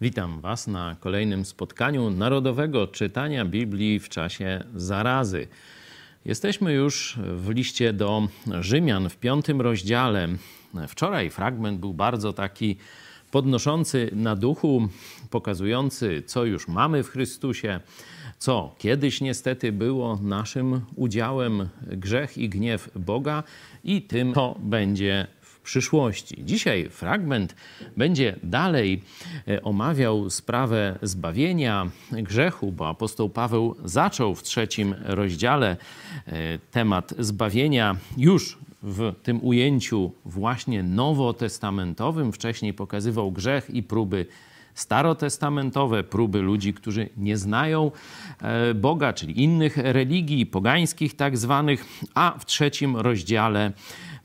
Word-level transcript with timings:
Witam 0.00 0.40
Was 0.40 0.66
na 0.66 0.96
kolejnym 1.00 1.44
spotkaniu 1.44 2.10
Narodowego 2.10 2.86
Czytania 2.86 3.44
Biblii 3.44 4.00
w 4.00 4.08
czasie 4.08 4.64
zarazy. 4.74 5.48
Jesteśmy 6.24 6.72
już 6.72 7.18
w 7.34 7.48
liście 7.48 7.92
do 7.92 8.28
Rzymian 8.60 9.08
w 9.08 9.16
piątym 9.16 9.60
rozdziale. 9.60 10.28
Wczoraj 10.88 11.30
fragment 11.30 11.80
był 11.80 11.94
bardzo 11.94 12.32
taki 12.32 12.76
podnoszący 13.30 14.10
na 14.12 14.36
duchu, 14.36 14.88
pokazujący, 15.30 16.22
co 16.26 16.44
już 16.44 16.68
mamy 16.68 17.02
w 17.02 17.08
Chrystusie, 17.08 17.80
co 18.38 18.74
kiedyś 18.78 19.20
niestety 19.20 19.72
było 19.72 20.18
naszym 20.22 20.80
udziałem, 20.96 21.68
grzech 21.82 22.38
i 22.38 22.48
gniew 22.48 22.90
Boga, 22.96 23.42
i 23.84 24.02
tym, 24.02 24.34
co 24.34 24.54
będzie 24.58 25.26
przyszłości. 25.62 26.44
Dzisiaj 26.44 26.88
fragment 26.90 27.54
będzie 27.96 28.36
dalej 28.42 29.02
e, 29.48 29.62
omawiał 29.62 30.30
sprawę 30.30 30.98
zbawienia 31.02 31.90
grzechu, 32.12 32.72
bo 32.72 32.88
apostoł 32.88 33.28
Paweł 33.28 33.76
zaczął 33.84 34.34
w 34.34 34.42
trzecim 34.42 34.94
rozdziale 35.04 35.76
e, 36.26 36.58
temat 36.58 37.14
zbawienia 37.18 37.96
już 38.16 38.58
w 38.82 39.14
tym 39.22 39.44
ujęciu 39.44 40.12
właśnie 40.24 40.82
nowotestamentowym. 40.82 42.32
Wcześniej 42.32 42.74
pokazywał 42.74 43.32
grzech 43.32 43.70
i 43.70 43.82
próby 43.82 44.26
starotestamentowe, 44.74 46.04
próby 46.04 46.42
ludzi, 46.42 46.74
którzy 46.74 47.08
nie 47.16 47.36
znają 47.36 47.90
e, 48.42 48.74
Boga, 48.74 49.12
czyli 49.12 49.42
innych 49.42 49.76
religii, 49.76 50.46
pogańskich 50.46 51.16
tak 51.16 51.38
zwanych, 51.38 51.84
a 52.14 52.34
w 52.38 52.46
trzecim 52.46 52.96
rozdziale 52.96 53.72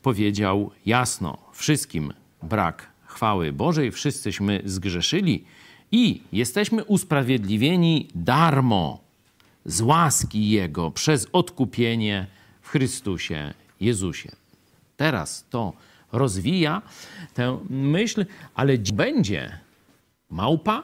powiedział 0.04 0.72
jasno: 0.86 1.38
wszystkim 1.54 2.14
brak 2.44 2.90
chwały 3.06 3.52
Bożej, 3.52 3.92
wszyscyśmy 3.92 4.62
zgrzeszyli 4.66 5.46
i 5.92 6.22
jesteśmy 6.32 6.84
usprawiedliwieni 6.84 8.08
darmo 8.16 9.00
z 9.66 9.81
łaski 9.81 10.50
Jego 10.50 10.92
przez 10.92 11.28
odkupienie 11.34 12.28
w 12.62 12.70
Chrystusie 12.70 13.54
Jezusie. 13.80 14.31
Teraz 14.98 15.46
to 15.50 15.74
rozwija 16.12 16.81
tę 17.34 17.59
myśl, 17.70 18.26
ale 18.56 18.78
będzie 18.78 19.59
małpa, 20.30 20.84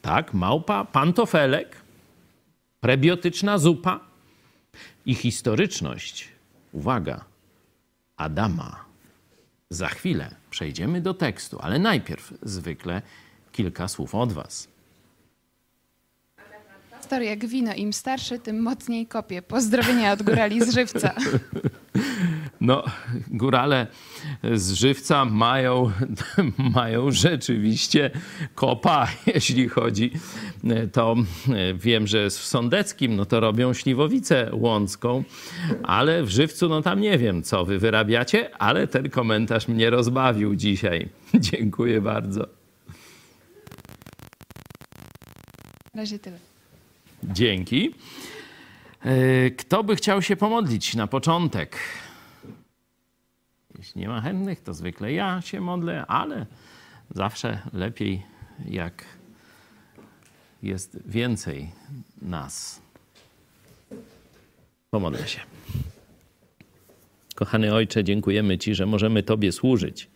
tak, 0.00 0.34
małpa, 0.34 0.84
pantofelek, 0.84 1.76
prebiotyczna 2.80 3.58
zupa 3.58 4.00
i 5.06 5.14
historyczność. 5.14 6.28
Uwaga, 6.72 7.24
Adama. 8.16 8.84
Za 9.70 9.88
chwilę 9.88 10.30
przejdziemy 10.50 11.00
do 11.00 11.14
tekstu, 11.14 11.58
ale 11.60 11.78
najpierw 11.78 12.34
zwykle 12.42 13.02
kilka 13.52 13.88
słów 13.88 14.14
od 14.14 14.32
Was. 14.32 14.68
Pastor 16.90 17.22
jak 17.22 17.46
wino, 17.46 17.74
im 17.74 17.92
starszy, 17.92 18.38
tym 18.38 18.62
mocniej 18.62 19.06
kopie. 19.06 19.42
Pozdrowienia 19.42 20.12
od 20.12 20.22
górali 20.22 20.64
z 20.64 20.74
żywca. 20.74 21.14
No, 22.60 22.84
górale 23.28 23.86
z 24.54 24.72
żywca 24.72 25.24
mają, 25.24 25.90
mają 26.74 27.10
rzeczywiście 27.10 28.10
kopa, 28.54 29.08
jeśli 29.34 29.68
chodzi. 29.68 30.10
To 30.92 31.16
wiem, 31.74 32.06
że 32.06 32.30
w 32.30 32.32
Sądeckim 32.32 33.16
no 33.16 33.24
to 33.24 33.40
robią 33.40 33.74
śliwowicę 33.74 34.50
łącką, 34.52 35.24
ale 35.82 36.22
w 36.22 36.30
żywcu 36.30 36.68
no 36.68 36.82
tam 36.82 37.00
nie 37.00 37.18
wiem, 37.18 37.42
co 37.42 37.64
wy 37.64 37.78
wyrabiacie, 37.78 38.56
ale 38.56 38.86
ten 38.86 39.10
komentarz 39.10 39.68
mnie 39.68 39.90
rozbawił 39.90 40.56
dzisiaj. 40.56 41.08
Dziękuję 41.34 42.00
bardzo. 42.00 42.46
Na 45.94 46.02
razie 46.02 46.18
tyle. 46.18 46.38
Dzięki. 47.24 47.94
E, 49.04 49.50
kto 49.50 49.84
by 49.84 49.96
chciał 49.96 50.22
się 50.22 50.36
pomodlić 50.36 50.94
na 50.94 51.06
początek? 51.06 51.76
Jeśli 53.78 54.00
nie 54.00 54.08
ma 54.08 54.20
chętnych, 54.20 54.60
to 54.62 54.74
zwykle 54.74 55.12
ja 55.12 55.40
się 55.40 55.60
modlę, 55.60 56.06
ale 56.06 56.46
zawsze 57.10 57.62
lepiej, 57.72 58.22
jak 58.68 59.04
jest 60.62 60.98
więcej 61.06 61.70
nas. 62.22 62.80
Pomodlę 64.90 65.28
się. 65.28 65.40
Kochany 67.34 67.74
Ojcze, 67.74 68.04
dziękujemy 68.04 68.58
Ci, 68.58 68.74
że 68.74 68.86
możemy 68.86 69.22
Tobie 69.22 69.52
służyć, 69.52 70.08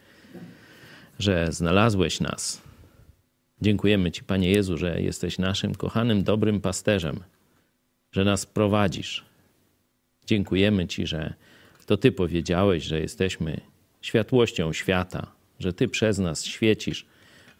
że 1.19 1.53
znalazłeś 1.53 2.21
nas. 2.21 2.63
Dziękujemy 3.63 4.11
Ci, 4.11 4.25
Panie 4.25 4.51
Jezu, 4.51 4.77
że 4.77 5.03
jesteś 5.03 5.39
naszym 5.39 5.75
kochanym, 5.75 6.25
dobrym 6.25 6.61
pasterzem, 6.61 7.21
że 8.13 8.25
nas 8.25 8.47
prowadzisz. 8.47 9.25
Dziękujemy 10.27 10.87
Ci, 10.87 11.07
że 11.07 11.35
to 11.91 11.97
Ty 11.97 12.13
powiedziałeś, 12.13 12.85
że 12.85 13.01
jesteśmy 13.01 13.61
światłością 14.01 14.73
świata, 14.73 15.33
że 15.59 15.73
Ty 15.73 15.89
przez 15.89 16.19
nas 16.19 16.45
świecisz, 16.45 17.07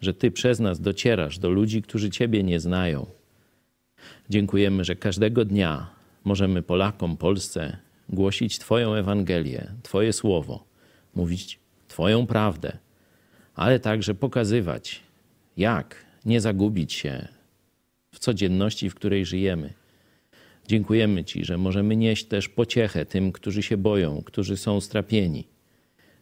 że 0.01 0.15
Ty 0.15 0.31
przez 0.31 0.61
nas 0.61 0.81
docierasz 0.81 1.39
do 1.39 1.51
ludzi, 1.51 1.83
którzy 1.83 2.11
Ciebie 2.11 2.43
nie 2.43 2.61
znają. 2.61 3.07
Dziękujemy, 4.29 4.85
że 4.85 4.97
każdego 4.97 5.45
dnia 5.45 5.91
możemy 6.25 6.63
Polakom, 6.63 7.17
Polsce 7.17 7.77
głosić 8.09 8.59
Twoją 8.59 8.95
Ewangelię, 8.95 9.73
Twoje 9.83 10.13
słowo, 10.13 10.65
mówić 11.15 11.59
Twoją 11.89 12.27
prawdę, 12.27 12.79
ale 13.55 13.81
także 13.81 14.15
pokazywać, 14.15 15.01
jak 15.57 16.05
nie 16.25 16.41
zagubić 16.41 16.93
się 16.93 17.29
w 18.13 18.19
codzienności, 18.19 18.91
w 18.91 18.95
której 18.95 19.27
żyjemy. 19.27 19.80
Dziękujemy 20.71 21.25
Ci, 21.25 21.45
że 21.45 21.59
możemy 21.59 21.97
nieść 21.97 22.25
też 22.25 22.49
pociechę 22.49 23.07
tym, 23.07 23.33
którzy 23.33 23.63
się 23.63 23.77
boją, 23.77 24.23
którzy 24.23 24.57
są 24.57 24.81
strapieni 24.81 25.49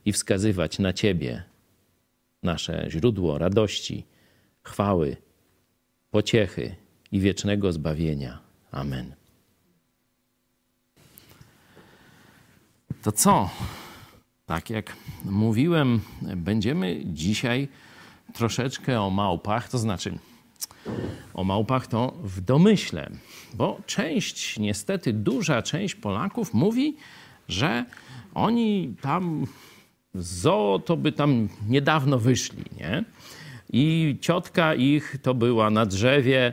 i 0.04 0.12
wskazywać 0.12 0.78
na 0.78 0.92
Ciebie, 0.92 1.42
nasze 2.42 2.87
źródło 2.91 3.38
radości, 3.38 4.04
chwały, 4.62 5.16
pociechy 6.10 6.75
i 7.12 7.20
wiecznego 7.20 7.72
zbawienia. 7.72 8.38
Amen. 8.70 9.14
To 13.03 13.12
co? 13.12 13.50
Tak 14.47 14.70
jak 14.70 14.97
mówiłem, 15.25 16.00
będziemy 16.37 17.03
dzisiaj 17.04 17.69
troszeczkę 18.34 19.00
o 19.00 19.10
małpach, 19.10 19.69
to 19.69 19.78
znaczy 19.78 20.19
o 21.34 21.44
małpach 21.44 21.87
to 21.87 22.15
w 22.22 22.41
domyśle, 22.41 23.10
bo 23.54 23.81
część, 23.87 24.59
niestety 24.59 25.12
duża 25.12 25.62
część 25.62 25.94
Polaków 25.94 26.54
mówi, 26.54 26.97
że 27.49 27.84
oni 28.34 28.94
tam 29.00 29.47
z 30.15 30.40
zoo 30.40 30.82
to 30.85 30.96
by 30.96 31.12
tam 31.12 31.49
niedawno 31.69 32.19
wyszli, 32.19 32.64
nie? 32.81 33.05
I 33.73 34.17
ciotka 34.20 34.75
ich 34.75 35.17
to 35.23 35.35
była 35.35 35.70
na 35.70 35.87
drzewie 35.87 36.52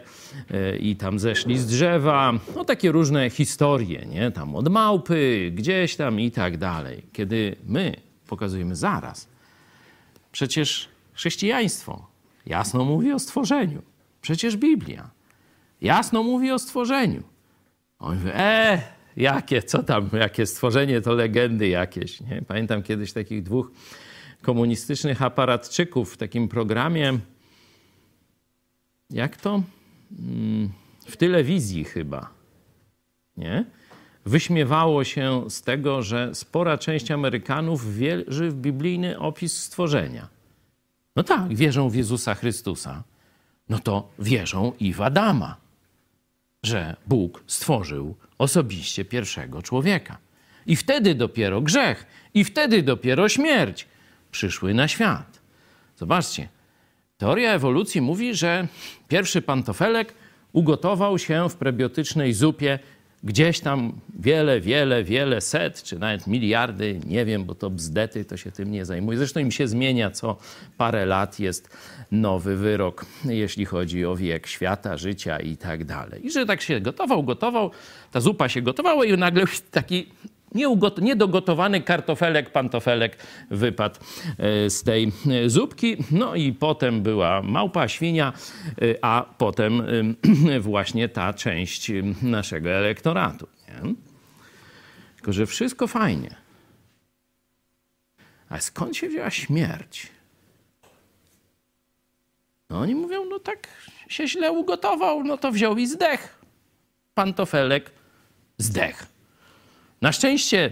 e, 0.51 0.77
i 0.77 0.95
tam 0.95 1.19
zeszli 1.19 1.57
z 1.57 1.65
drzewa. 1.65 2.33
No 2.55 2.65
takie 2.65 2.91
różne 2.91 3.29
historie, 3.29 4.05
nie? 4.05 4.31
Tam 4.31 4.55
od 4.55 4.69
małpy, 4.69 5.51
gdzieś 5.55 5.95
tam 5.95 6.19
i 6.19 6.31
tak 6.31 6.57
dalej. 6.57 7.03
Kiedy 7.13 7.55
my 7.65 7.95
pokazujemy 8.27 8.75
zaraz, 8.75 9.27
przecież 10.31 10.89
chrześcijaństwo 11.13 12.07
jasno 12.45 12.85
mówi 12.85 13.13
o 13.13 13.19
stworzeniu. 13.19 13.81
Przecież 14.25 14.57
Biblia 14.57 15.09
jasno 15.81 16.23
mówi 16.23 16.51
o 16.51 16.59
stworzeniu. 16.59 17.23
On 17.99 18.15
mówi, 18.15 18.29
e, 18.33 18.81
jakie, 19.17 19.63
co 19.63 19.83
tam, 19.83 20.09
jakie 20.13 20.45
stworzenie, 20.45 21.01
to 21.01 21.13
legendy 21.13 21.67
jakieś. 21.67 22.21
Nie? 22.21 22.41
Pamiętam 22.47 22.83
kiedyś 22.83 23.13
takich 23.13 23.43
dwóch 23.43 23.71
komunistycznych 24.41 25.21
aparatczyków 25.21 26.13
w 26.13 26.17
takim 26.17 26.47
programie, 26.47 27.19
jak 29.09 29.37
to? 29.37 29.63
Mm, 30.19 30.69
w 31.05 31.17
telewizji 31.17 31.83
chyba, 31.83 32.29
nie? 33.37 33.65
Wyśmiewało 34.25 35.03
się 35.03 35.49
z 35.49 35.61
tego, 35.61 36.01
że 36.01 36.35
spora 36.35 36.77
część 36.77 37.11
Amerykanów 37.11 37.95
wierzy 37.95 38.49
w 38.49 38.55
biblijny 38.55 39.19
opis 39.19 39.57
stworzenia. 39.57 40.27
No 41.15 41.23
tak, 41.23 41.55
wierzą 41.55 41.89
w 41.89 41.95
Jezusa 41.95 42.35
Chrystusa. 42.35 43.03
No 43.69 43.79
to 43.79 44.09
wierzą 44.19 44.73
i 44.79 44.93
w 44.93 45.01
Adama, 45.01 45.57
że 46.63 46.95
Bóg 47.07 47.43
stworzył 47.47 48.15
osobiście 48.37 49.05
pierwszego 49.05 49.61
człowieka. 49.61 50.17
I 50.65 50.75
wtedy 50.75 51.15
dopiero 51.15 51.61
grzech, 51.61 52.05
i 52.33 52.43
wtedy 52.43 52.83
dopiero 52.83 53.29
śmierć 53.29 53.87
przyszły 54.31 54.73
na 54.73 54.87
świat. 54.87 55.41
Zobaczcie, 55.97 56.47
teoria 57.17 57.53
ewolucji 57.53 58.01
mówi, 58.01 58.35
że 58.35 58.67
pierwszy 59.07 59.41
pantofelek 59.41 60.13
ugotował 60.53 61.19
się 61.19 61.49
w 61.49 61.55
prebiotycznej 61.55 62.33
zupie 62.33 62.79
gdzieś 63.25 63.59
tam 63.59 63.93
wiele, 64.19 64.61
wiele, 64.61 65.03
wiele 65.03 65.41
set, 65.41 65.83
czy 65.83 65.99
nawet 65.99 66.27
miliardy, 66.27 66.99
nie 67.05 67.25
wiem, 67.25 67.45
bo 67.45 67.55
to 67.55 67.69
bzdety, 67.69 68.25
to 68.25 68.37
się 68.37 68.51
tym 68.51 68.71
nie 68.71 68.85
zajmuje. 68.85 69.17
Zresztą 69.17 69.39
im 69.39 69.51
się 69.51 69.67
zmienia 69.67 70.11
co 70.11 70.37
parę 70.77 71.05
lat, 71.05 71.39
jest 71.39 71.69
nowy 72.11 72.57
wyrok, 72.57 73.05
jeśli 73.25 73.65
chodzi 73.65 74.05
o 74.05 74.15
wiek 74.15 74.47
świata, 74.47 74.97
życia 74.97 75.39
i 75.39 75.57
tak 75.57 75.83
dalej. 75.83 76.25
I 76.25 76.31
że 76.31 76.45
tak 76.45 76.61
się 76.61 76.81
gotował, 76.81 77.23
gotował, 77.23 77.71
ta 78.11 78.19
zupa 78.19 78.49
się 78.49 78.61
gotowała 78.61 79.05
i 79.05 79.17
nagle 79.17 79.43
taki 79.71 80.07
niedogotowany 81.01 81.81
kartofelek, 81.81 82.51
pantofelek 82.51 83.17
wypadł 83.51 83.99
e, 84.37 84.69
z 84.69 84.83
tej 84.83 85.11
e, 85.31 85.49
zupki. 85.49 85.97
No 86.11 86.35
i 86.35 86.53
potem 86.53 87.01
była 87.01 87.41
małpa, 87.41 87.87
świnia, 87.87 88.33
e, 88.81 88.95
a 89.01 89.25
potem 89.37 89.83
właśnie 90.59 91.09
ta 91.09 91.33
część 91.33 91.91
naszego 92.21 92.69
elektoratu. 92.69 93.47
Nie? 93.67 93.93
Tylko, 95.15 95.33
że 95.33 95.45
wszystko 95.45 95.87
fajnie. 95.87 96.35
A 98.49 98.59
skąd 98.59 98.97
się 98.97 99.09
wzięła 99.09 99.29
śmierć? 99.29 100.07
No 102.69 102.79
oni 102.79 102.95
mówią, 102.95 103.25
no 103.25 103.39
tak 103.39 103.67
się 104.09 104.27
źle 104.27 104.51
ugotował, 104.51 105.23
no 105.23 105.37
to 105.37 105.51
wziął 105.51 105.77
i 105.77 105.87
zdech. 105.87 106.39
Pantofelek 107.13 107.91
zdech. 108.57 109.14
Na 110.05 110.11
szczęście 110.11 110.71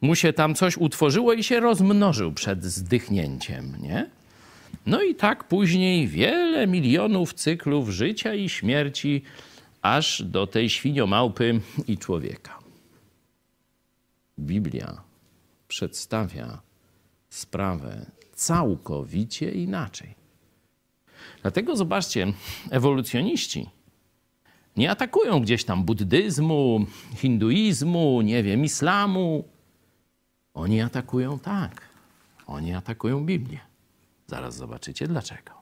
mu 0.00 0.14
się 0.14 0.32
tam 0.32 0.54
coś 0.54 0.76
utworzyło 0.76 1.32
i 1.32 1.44
się 1.44 1.60
rozmnożył 1.60 2.32
przed 2.32 2.64
zdychnięciem, 2.64 3.76
nie? 3.82 4.10
No 4.86 5.02
i 5.02 5.14
tak 5.14 5.44
później 5.44 6.08
wiele 6.08 6.66
milionów 6.66 7.34
cyklów 7.34 7.88
życia 7.88 8.34
i 8.34 8.48
śmierci, 8.48 9.22
aż 9.82 10.22
do 10.22 10.46
tej 10.46 10.70
świniomałpy 10.70 11.60
i 11.88 11.98
człowieka. 11.98 12.58
Biblia 14.38 15.02
przedstawia 15.68 16.60
sprawę 17.30 18.06
całkowicie 18.34 19.50
inaczej. 19.50 20.14
Dlatego 21.42 21.76
zobaczcie, 21.76 22.32
ewolucjoniści 22.70 23.66
nie 24.76 24.90
atakują 24.90 25.40
gdzieś 25.40 25.64
tam 25.64 25.84
buddyzmu, 25.84 26.86
hinduizmu, 27.16 28.22
nie 28.22 28.42
wiem, 28.42 28.64
islamu. 28.64 29.44
Oni 30.54 30.80
atakują 30.80 31.38
tak. 31.38 31.88
Oni 32.46 32.74
atakują 32.74 33.24
Biblię. 33.24 33.58
Zaraz 34.26 34.56
zobaczycie 34.56 35.08
dlaczego. 35.08 35.52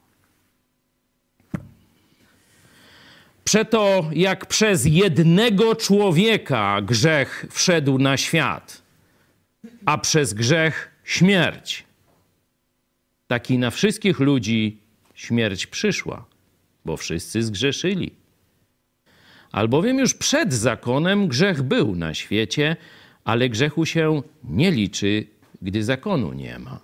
Przeto 3.45 4.11
jak 4.13 4.47
przez 4.47 4.85
jednego 4.85 5.77
człowieka 5.77 6.83
grzech 6.83 7.47
wszedł 7.51 7.99
na 7.99 8.17
świat, 8.17 8.83
a 9.87 9.99
przez 9.99 10.35
grzech 10.35 10.91
śmierć, 11.05 11.85
taki 13.27 13.59
na 13.59 13.71
wszystkich 13.71 14.21
ludzi 14.21 14.79
śmierć 15.15 15.67
przyszła, 15.67 16.25
bo 16.85 16.97
wszyscy 16.97 17.43
zgrzeszyli. 17.43 18.20
Albowiem 19.53 19.99
już 19.99 20.15
przed 20.15 20.55
zakonem 20.55 21.29
grzech 21.29 21.63
był 21.63 21.97
na 21.97 22.15
świecie, 22.15 22.77
ale 23.25 23.49
grzechu 23.49 23.87
się 23.87 24.23
nie 24.45 24.71
liczy, 24.71 25.27
gdy 25.63 25.85
zakonu 25.85 26.33
nie 26.33 26.59
ma. 26.59 26.79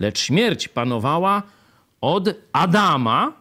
Lecz 0.00 0.18
śmierć 0.18 0.68
panowała 0.68 1.42
od 2.00 2.28
Adama 2.52 3.32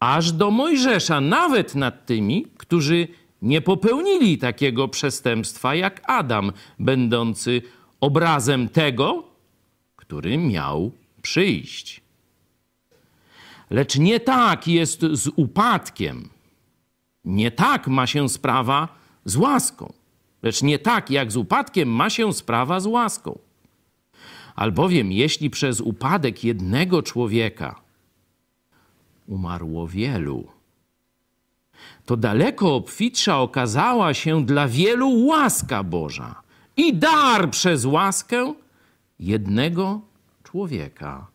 aż 0.00 0.32
do 0.32 0.50
Mojżesza, 0.50 1.20
nawet 1.20 1.74
nad 1.74 2.06
tymi, 2.06 2.46
którzy 2.56 3.08
nie 3.42 3.60
popełnili 3.60 4.38
takiego 4.38 4.88
przestępstwa 4.88 5.74
jak 5.74 6.02
Adam, 6.04 6.52
będący 6.78 7.62
obrazem 8.00 8.68
tego, 8.68 9.24
który 9.96 10.38
miał 10.38 10.92
przyjść. 11.22 12.00
Lecz 13.70 13.96
nie 13.96 14.20
tak 14.20 14.68
jest 14.68 15.00
z 15.12 15.28
upadkiem 15.36 16.28
nie 17.28 17.50
tak 17.50 17.88
ma 17.88 18.06
się 18.06 18.28
sprawa 18.28 18.88
z 19.24 19.36
łaską, 19.36 19.92
lecz 20.42 20.62
nie 20.62 20.78
tak 20.78 21.10
jak 21.10 21.32
z 21.32 21.36
upadkiem 21.36 21.88
ma 21.88 22.10
się 22.10 22.32
sprawa 22.32 22.80
z 22.80 22.86
łaską. 22.86 23.38
Albowiem, 24.54 25.12
jeśli 25.12 25.50
przez 25.50 25.80
upadek 25.80 26.44
jednego 26.44 27.02
człowieka 27.02 27.80
umarło 29.26 29.88
wielu, 29.88 30.46
to 32.06 32.16
daleko 32.16 32.74
obfitsza 32.74 33.38
okazała 33.38 34.14
się 34.14 34.46
dla 34.46 34.68
wielu 34.68 35.26
łaska 35.26 35.82
Boża 35.82 36.42
i 36.76 36.94
dar 36.94 37.50
przez 37.50 37.84
łaskę 37.84 38.54
jednego 39.18 40.00
człowieka, 40.42 41.26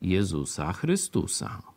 Jezusa 0.00 0.72
Chrystusa. 0.72 1.71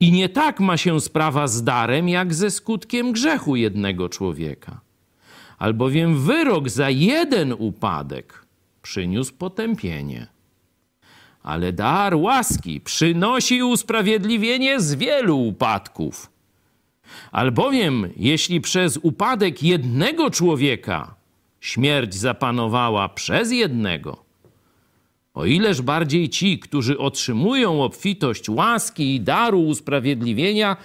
I 0.00 0.12
nie 0.12 0.28
tak 0.28 0.60
ma 0.60 0.76
się 0.76 1.00
sprawa 1.00 1.48
z 1.48 1.64
darem, 1.64 2.08
jak 2.08 2.34
ze 2.34 2.50
skutkiem 2.50 3.12
grzechu 3.12 3.56
jednego 3.56 4.08
człowieka. 4.08 4.80
Albowiem 5.58 6.20
wyrok 6.20 6.68
za 6.68 6.90
jeden 6.90 7.52
upadek 7.58 8.46
przyniósł 8.82 9.34
potępienie. 9.34 10.26
Ale 11.42 11.72
dar 11.72 12.14
łaski 12.14 12.80
przynosi 12.80 13.62
usprawiedliwienie 13.62 14.80
z 14.80 14.94
wielu 14.94 15.38
upadków. 15.38 16.30
Albowiem, 17.32 18.10
jeśli 18.16 18.60
przez 18.60 18.96
upadek 18.96 19.62
jednego 19.62 20.30
człowieka 20.30 21.14
śmierć 21.60 22.14
zapanowała 22.14 23.08
przez 23.08 23.52
jednego, 23.52 24.24
o 25.34 25.44
ileż 25.44 25.82
bardziej 25.82 26.28
ci, 26.28 26.58
którzy 26.58 26.98
otrzymują 26.98 27.82
obfitość 27.82 28.48
łaski 28.48 29.14
i 29.14 29.20
daru 29.20 29.60
usprawiedliwienia, 29.60 30.76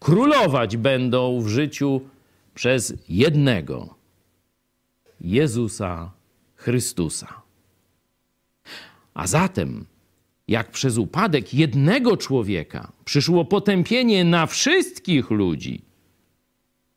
królować 0.00 0.76
będą 0.76 1.40
w 1.40 1.48
życiu 1.48 2.00
przez 2.54 2.94
jednego 3.08 3.94
Jezusa 5.20 6.10
Chrystusa. 6.54 7.42
A 9.14 9.26
zatem, 9.26 9.86
jak 10.48 10.70
przez 10.70 10.98
upadek 10.98 11.54
jednego 11.54 12.16
człowieka 12.16 12.92
przyszło 13.04 13.44
potępienie 13.44 14.24
na 14.24 14.46
wszystkich 14.46 15.30
ludzi, 15.30 15.82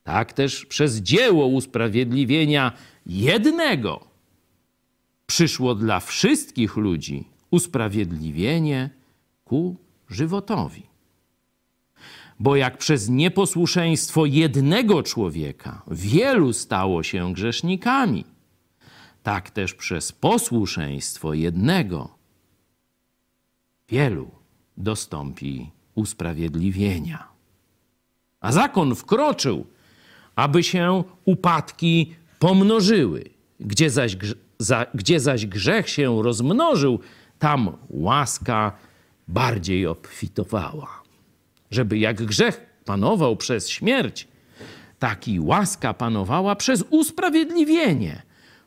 tak 0.04 0.34
też 0.34 0.66
przez 0.66 0.98
dzieło 0.98 1.46
usprawiedliwienia 1.46 2.72
jednego 3.06 4.07
przyszło 5.28 5.76
dla 5.76 6.00
wszystkich 6.00 6.76
ludzi 6.76 7.28
usprawiedliwienie 7.52 8.90
ku 9.46 9.76
żywotowi. 10.10 10.84
Bo 12.40 12.56
jak 12.56 12.78
przez 12.78 13.10
nieposłuszeństwo 13.10 14.26
jednego 14.26 15.04
człowieka 15.04 15.82
wielu 15.92 16.54
stało 16.54 17.04
się 17.04 17.34
grzesznikami, 17.34 18.26
tak 19.24 19.50
też 19.50 19.74
przez 19.74 20.12
posłuszeństwo 20.12 21.34
jednego 21.34 22.18
wielu 23.90 24.32
dostąpi 24.78 25.72
usprawiedliwienia. 25.96 27.28
A 28.40 28.52
zakon 28.52 28.96
wkroczył, 28.96 29.66
aby 30.36 30.64
się 30.64 31.04
upadki 31.26 32.16
pomnożyły, 32.40 33.24
gdzie 33.60 33.90
zaś 33.90 34.16
za, 34.60 34.86
gdzie 34.94 35.20
zaś 35.20 35.46
grzech 35.46 35.90
się 35.90 36.24
rozmnożył, 36.24 37.00
tam 37.40 37.78
łaska 37.90 38.72
bardziej 39.28 39.88
obfitowała. 39.88 41.04
Żeby 41.72 41.98
jak 41.98 42.24
grzech 42.24 42.66
panował 42.86 43.36
przez 43.36 43.70
śmierć, 43.70 44.28
tak 45.00 45.28
i 45.28 45.40
łaska 45.40 45.94
panowała 45.94 46.56
przez 46.56 46.84
usprawiedliwienie 46.90 48.22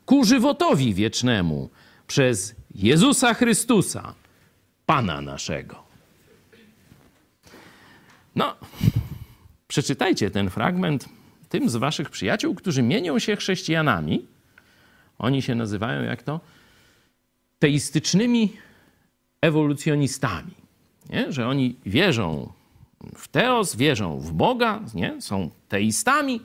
ku 0.07 0.25
żywotowi 0.25 0.95
wiecznemu 0.95 1.71
przez 2.07 2.55
Jezusa 2.75 3.35
Chrystusa, 3.35 4.15
Pana 4.87 5.21
naszego. 5.21 5.83
No, 8.35 8.57
przeczytajcie 9.69 10.31
ten 10.31 10.51
fragment 10.51 11.09
tym 11.49 11.69
z 11.69 11.77
waszych 11.77 12.11
przyjaciół, 12.11 12.55
którzy 12.55 12.83
mienią 12.83 13.19
się 13.19 13.37
chrześcijanami 13.37 14.27
oni 15.21 15.43
się 15.43 15.55
nazywają 15.55 16.03
jak 16.03 16.23
to? 16.23 16.41
Teistycznymi 17.59 18.53
ewolucjonistami. 19.41 20.55
Nie? 21.11 21.33
Że 21.33 21.49
oni 21.49 21.77
wierzą 21.87 22.53
w 23.15 23.29
teos, 23.29 23.77
wierzą 23.77 24.21
w 24.21 24.33
Boga, 24.33 24.81
nie? 24.95 25.23
są 25.23 25.51
teistami, 25.69 26.41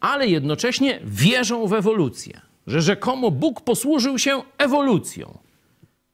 ale 0.00 0.26
jednocześnie 0.28 1.00
wierzą 1.04 1.66
w 1.66 1.72
ewolucję. 1.72 2.40
Że 2.66 2.82
rzekomo 2.82 3.30
Bóg 3.30 3.60
posłużył 3.60 4.18
się 4.18 4.42
ewolucją. 4.58 5.38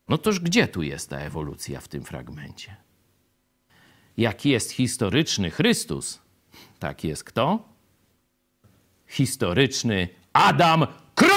No 0.08 0.18
toż 0.18 0.40
gdzie 0.40 0.68
tu 0.68 0.82
jest 0.82 1.10
ta 1.10 1.18
ewolucja 1.18 1.80
w 1.80 1.88
tym 1.88 2.04
fragmencie? 2.04 2.76
Jak 4.16 4.44
jest 4.44 4.70
historyczny 4.70 5.50
Chrystus, 5.50 6.20
tak 6.78 7.04
jest 7.04 7.24
kto? 7.24 7.74
historyczny 9.06 10.08
Adam. 10.32 10.86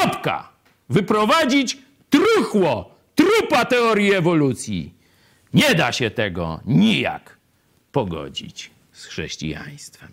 Kropka! 0.02 0.50
Wyprowadzić 0.90 1.78
truchło, 2.10 2.96
trupa 3.16 3.66
teorii 3.66 4.14
ewolucji. 4.14 4.94
Nie 5.54 5.76
da 5.76 5.92
się 5.92 6.12
tego 6.12 6.60
nijak 6.66 7.38
pogodzić 7.92 8.72
z 8.92 9.06
chrześcijaństwem. 9.06 10.10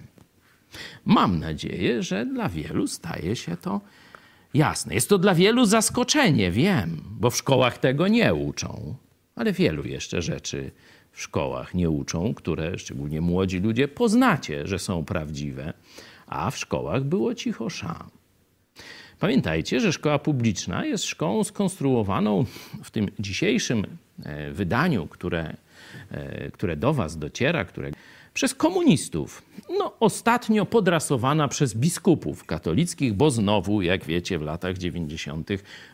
Mam 1.05 1.39
nadzieję, 1.39 2.03
że 2.03 2.27
dla 2.27 2.49
wielu 2.49 2.87
staje 2.87 3.37
się 3.37 3.57
to 3.57 3.81
jasne. 4.55 4.95
Jest 4.95 5.09
to 5.09 5.19
dla 5.19 5.35
wielu 5.35 5.65
zaskoczenie, 5.65 6.51
wiem, 6.51 7.03
bo 7.11 7.31
w 7.31 7.37
szkołach 7.37 7.79
tego 7.79 8.09
nie 8.09 8.35
uczą, 8.35 8.95
ale 9.37 9.53
wielu 9.53 9.85
jeszcze 9.85 10.23
rzeczy 10.23 10.71
w 11.13 11.23
szkołach 11.23 11.75
nie 11.75 11.91
uczą, 11.91 12.35
które 12.35 12.79
szczególnie 12.79 13.21
młodzi 13.21 13.59
ludzie 13.59 13.89
poznacie, 13.89 14.67
że 14.67 14.79
są 14.79 15.05
prawdziwe, 15.05 15.73
a 16.27 16.51
w 16.51 16.59
szkołach 16.59 17.05
było 17.05 17.35
cicho 17.35 17.71
szam. 17.71 18.11
Pamiętajcie, 19.25 19.81
że 19.81 19.93
szkoła 19.93 20.19
publiczna 20.19 20.85
jest 20.85 21.05
szkołą 21.05 21.45
skonstruowaną 21.45 22.45
w 22.83 22.91
tym 22.91 23.11
dzisiejszym 23.19 23.87
e, 24.25 24.51
wydaniu, 24.51 25.07
które, 25.07 25.57
e, 26.11 26.51
które 26.51 26.77
do 26.77 26.93
Was 26.93 27.19
dociera, 27.19 27.65
które 27.65 27.91
przez 28.35 28.55
komunistów. 28.55 29.43
No, 29.79 29.93
ostatnio 30.01 30.67
podrasowana 30.67 31.49
przez 31.49 31.75
biskupów 31.75 32.45
katolickich, 32.45 33.15
bo 33.15 33.31
znowu, 33.31 33.83
jak 33.83 34.05
wiecie, 34.05 34.39
w 34.39 34.43
latach 34.43 34.79
90. 34.79 35.51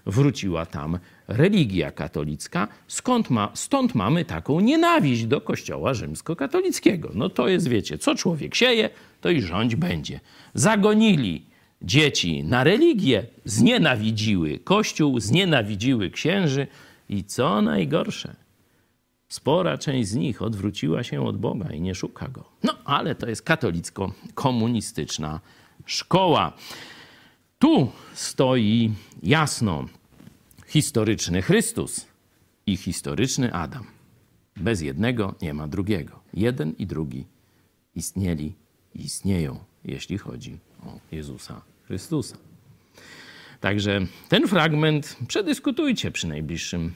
wróciła 0.06 0.66
tam 0.66 0.98
religia 1.28 1.90
katolicka. 1.90 2.68
Skąd 2.88 3.30
ma, 3.30 3.50
stąd 3.54 3.94
mamy 3.94 4.24
taką 4.24 4.60
nienawiść 4.60 5.24
do 5.24 5.40
kościoła 5.40 5.94
rzymskokatolickiego. 5.94 7.10
No 7.14 7.28
to 7.28 7.48
jest, 7.48 7.68
wiecie, 7.68 7.98
co 7.98 8.14
człowiek 8.14 8.54
sieje, 8.54 8.90
to 9.20 9.30
i 9.30 9.42
rządź 9.42 9.76
będzie. 9.76 10.20
Zagonili 10.54 11.49
dzieci 11.82 12.44
na 12.44 12.64
religię, 12.64 13.26
znienawidziły 13.44 14.58
kościół, 14.58 15.20
znienawidziły 15.20 16.10
księży 16.10 16.66
i 17.08 17.24
co 17.24 17.62
najgorsze– 17.62 18.36
Spora 19.30 19.78
część 19.78 20.08
z 20.08 20.14
nich 20.14 20.42
odwróciła 20.42 21.02
się 21.02 21.26
od 21.26 21.36
Boga 21.36 21.72
i 21.72 21.80
nie 21.80 21.94
szuka 21.94 22.28
go. 22.28 22.44
No, 22.62 22.78
ale 22.84 23.14
to 23.14 23.28
jest 23.28 23.42
katolicko-komunistyczna 23.42 25.40
szkoła. 25.86 26.52
Tu 27.58 27.90
stoi 28.14 28.92
jasno 29.22 29.84
historyczny 30.66 31.42
Chrystus 31.42 32.06
i 32.66 32.76
historyczny 32.76 33.52
Adam. 33.52 33.84
Bez 34.56 34.80
jednego 34.80 35.34
nie 35.42 35.54
ma 35.54 35.68
drugiego. 35.68 36.20
Jeden 36.34 36.74
i 36.78 36.86
drugi 36.86 37.24
istnieli 37.94 38.54
i 38.94 39.04
istnieją, 39.04 39.58
jeśli 39.84 40.18
chodzi 40.18 40.58
o 40.86 40.98
Jezusa 41.12 41.62
Chrystusa. 41.90 42.36
Także 43.60 44.00
ten 44.28 44.48
fragment 44.48 45.16
przedyskutujcie 45.28 46.10
przy 46.10 46.26
najbliższym 46.28 46.92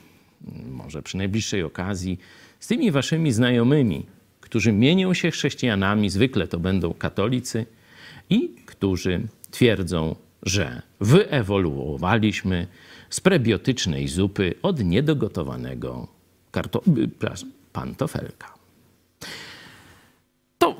może 0.70 1.02
przy 1.02 1.16
najbliższej 1.16 1.62
okazji, 1.62 2.18
z 2.60 2.66
tymi 2.66 2.90
waszymi 2.90 3.32
znajomymi, 3.32 4.06
którzy 4.40 4.72
mienią 4.72 5.14
się 5.14 5.30
chrześcijanami, 5.30 6.10
zwykle 6.10 6.48
to 6.48 6.58
będą 6.58 6.94
katolicy, 6.94 7.66
i 8.30 8.48
którzy 8.66 9.20
twierdzą, 9.50 10.16
że 10.42 10.82
wyewoluowaliśmy 11.00 12.66
z 13.10 13.20
prebiotycznej 13.20 14.08
zupy 14.08 14.54
od 14.62 14.84
niedogotowanego 14.84 16.08
karto- 16.52 16.82
pantofelka. 17.72 18.53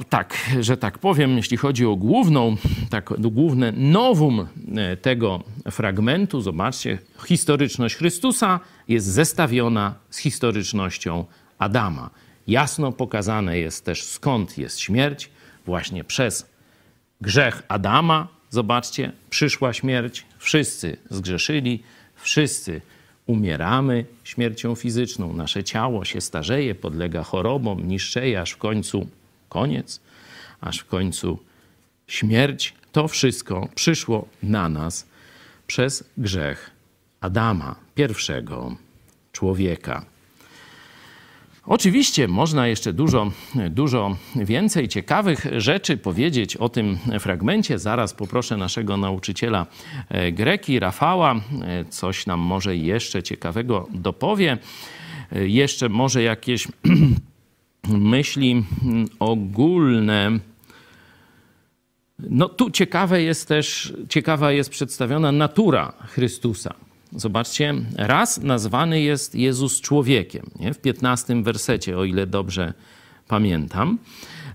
Tak, 0.08 0.50
że 0.60 0.76
tak 0.76 0.98
powiem, 0.98 1.36
jeśli 1.36 1.56
chodzi 1.56 1.86
o 1.86 1.96
główną, 1.96 2.56
tak, 2.90 3.12
główne 3.18 3.72
nowum 3.72 4.46
e, 4.76 4.96
tego 4.96 5.42
fragmentu, 5.70 6.40
zobaczcie, 6.40 6.98
historyczność 7.26 7.94
Chrystusa 7.94 8.60
jest 8.88 9.06
zestawiona 9.06 9.94
z 10.10 10.18
historycznością 10.18 11.24
Adama. 11.58 12.10
Jasno 12.46 12.92
pokazane 12.92 13.58
jest 13.58 13.84
też 13.84 14.04
skąd 14.04 14.58
jest 14.58 14.80
śmierć, 14.80 15.30
właśnie 15.66 16.04
przez 16.04 16.46
grzech 17.20 17.62
Adama. 17.68 18.28
Zobaczcie, 18.50 19.12
przyszła 19.30 19.72
śmierć, 19.72 20.26
wszyscy 20.38 20.96
zgrzeszyli, 21.10 21.82
wszyscy 22.16 22.80
umieramy 23.26 24.04
śmiercią 24.24 24.74
fizyczną, 24.74 25.32
nasze 25.32 25.64
ciało 25.64 26.04
się 26.04 26.20
starzeje, 26.20 26.74
podlega 26.74 27.22
chorobom, 27.22 27.88
niszczeje, 27.88 28.40
aż 28.40 28.50
w 28.50 28.56
końcu 28.56 29.06
koniec, 29.54 30.00
aż 30.60 30.78
w 30.78 30.86
końcu 30.86 31.38
śmierć. 32.06 32.74
To 32.92 33.08
wszystko 33.08 33.68
przyszło 33.74 34.28
na 34.42 34.68
nas 34.68 35.06
przez 35.66 36.04
grzech 36.18 36.70
Adama, 37.20 37.76
pierwszego 37.94 38.76
człowieka. 39.32 40.04
Oczywiście 41.66 42.28
można 42.28 42.68
jeszcze 42.68 42.92
dużo, 42.92 43.30
dużo 43.70 44.16
więcej 44.36 44.88
ciekawych 44.88 45.46
rzeczy 45.56 45.96
powiedzieć 45.96 46.56
o 46.56 46.68
tym 46.68 46.98
fragmencie. 47.20 47.78
Zaraz 47.78 48.14
poproszę 48.14 48.56
naszego 48.56 48.96
nauczyciela 48.96 49.66
e, 50.08 50.32
greki, 50.32 50.80
Rafała, 50.80 51.34
e, 51.34 51.84
coś 51.84 52.26
nam 52.26 52.40
może 52.40 52.76
jeszcze 52.76 53.22
ciekawego 53.22 53.88
dopowie. 53.90 54.58
E, 55.32 55.48
jeszcze 55.48 55.88
może 55.88 56.22
jakieś 56.22 56.68
myśli 57.88 58.64
mm, 58.84 59.06
ogólne. 59.18 60.38
No 62.18 62.48
tu 62.48 62.70
ciekawe 62.70 63.22
jest 63.22 63.48
też, 63.48 63.94
ciekawa 64.08 64.52
jest 64.52 64.70
przedstawiona 64.70 65.32
natura 65.32 65.92
Chrystusa. 66.08 66.74
Zobaczcie, 67.12 67.74
raz 67.96 68.38
nazwany 68.42 69.00
jest 69.00 69.34
Jezus 69.34 69.80
człowiekiem, 69.80 70.50
nie? 70.60 70.74
w 70.74 70.78
15 70.78 71.42
wersecie, 71.42 71.98
o 71.98 72.04
ile 72.04 72.26
dobrze 72.26 72.72
pamiętam. 73.28 73.98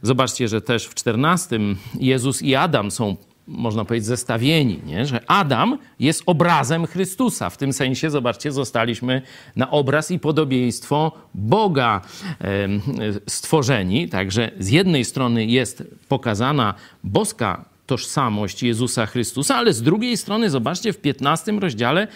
Zobaczcie, 0.02 0.48
że 0.48 0.62
też 0.62 0.88
w 0.88 0.94
14 0.94 1.60
Jezus 2.00 2.42
i 2.42 2.56
Adam 2.56 2.92
są 2.92 3.18
można 3.50 3.86
powiedzieć, 3.86 4.08
zestawieni, 4.08 4.80
nie? 4.86 5.06
że 5.06 5.32
Adam 5.32 5.78
jest 6.00 6.24
obrazem 6.26 6.88
Chrystusa. 6.88 7.50
W 7.50 7.58
tym 7.58 7.74
sensie, 7.74 8.10
zobaczcie, 8.10 8.52
zostaliśmy 8.52 9.22
na 9.56 9.72
obraz 9.72 10.12
i 10.12 10.20
podobieństwo 10.20 11.12
Boga 11.34 12.02
stworzeni. 13.28 14.10
Także 14.10 14.52
z 14.60 14.70
jednej 14.70 15.06
strony 15.06 15.46
jest 15.46 15.84
pokazana 16.08 16.74
boska 17.04 17.66
tożsamość 17.86 18.64
Jezusa 18.64 19.06
Chrystusa, 19.06 19.56
ale 19.56 19.74
z 19.74 19.82
drugiej 19.82 20.18
strony, 20.18 20.50
zobaczcie 20.50 20.94
w 20.94 20.98
15 20.98 21.52
rozdziale, 21.52 22.08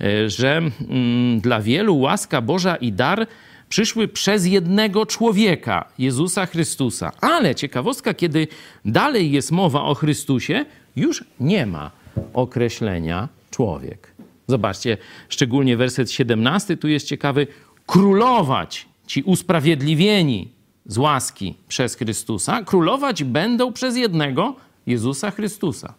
e, 0.00 0.30
że 0.30 0.56
mm, 0.56 1.40
dla 1.40 1.60
wielu 1.60 1.98
łaska 1.98 2.40
Boża 2.40 2.76
i 2.76 2.92
dar 2.92 3.26
przyszły 3.68 4.08
przez 4.08 4.46
jednego 4.46 5.06
człowieka, 5.06 5.88
Jezusa 5.98 6.46
Chrystusa. 6.46 7.12
Ale 7.20 7.54
ciekawostka, 7.54 8.14
kiedy 8.14 8.48
dalej 8.84 9.32
jest 9.32 9.52
mowa 9.52 9.82
o 9.82 9.94
Chrystusie, 9.94 10.64
już 10.98 11.24
nie 11.40 11.66
ma 11.66 11.90
określenia 12.34 13.28
człowiek. 13.50 14.14
Zobaczcie, 14.48 14.96
szczególnie 15.28 15.76
werset 15.76 16.10
17 16.10 16.76
tu 16.76 16.88
jest 16.88 17.06
ciekawy. 17.06 17.46
Królować 17.86 18.86
ci 19.06 19.22
usprawiedliwieni 19.22 20.48
z 20.86 20.98
łaski 20.98 21.54
przez 21.68 21.94
Chrystusa, 21.94 22.62
królować 22.62 23.24
będą 23.24 23.72
przez 23.72 23.96
jednego 23.96 24.56
Jezusa 24.86 25.30
Chrystusa. 25.30 25.94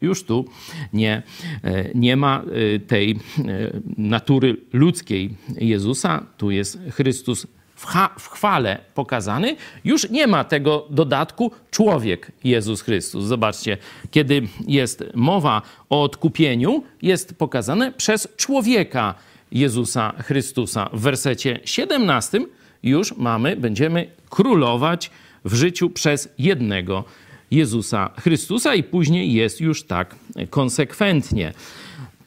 Już 0.00 0.24
tu 0.24 0.44
nie, 0.92 1.22
e, 1.64 1.90
nie 1.94 2.16
ma 2.16 2.42
e, 2.42 2.78
tej 2.78 3.10
e, 3.10 3.16
natury 3.96 4.56
ludzkiej 4.72 5.30
Jezusa, 5.58 6.26
tu 6.36 6.50
jest 6.50 6.78
Chrystus 6.90 7.46
w, 8.18 8.28
chwale 8.28 8.78
pokazany. 8.94 9.56
Już 9.84 10.10
nie 10.10 10.26
ma 10.26 10.44
tego 10.44 10.86
dodatku 10.90 11.50
człowiek 11.70 12.32
Jezus 12.44 12.82
Chrystus. 12.82 13.24
Zobaczcie, 13.24 13.76
kiedy 14.10 14.42
jest 14.66 15.04
mowa 15.14 15.62
o 15.90 16.02
odkupieniu, 16.02 16.84
jest 17.02 17.38
pokazane 17.38 17.92
przez 17.92 18.28
człowieka 18.36 19.14
Jezusa 19.52 20.12
Chrystusa. 20.18 20.90
W 20.92 21.00
wersecie 21.00 21.60
17 21.64 22.40
już 22.82 23.16
mamy, 23.16 23.56
będziemy 23.56 24.10
królować 24.30 25.10
w 25.44 25.54
życiu 25.54 25.90
przez 25.90 26.28
jednego 26.38 27.04
Jezusa 27.50 28.10
Chrystusa 28.20 28.74
i 28.74 28.82
później 28.82 29.32
jest 29.32 29.60
już 29.60 29.82
tak 29.82 30.14
konsekwentnie. 30.50 31.52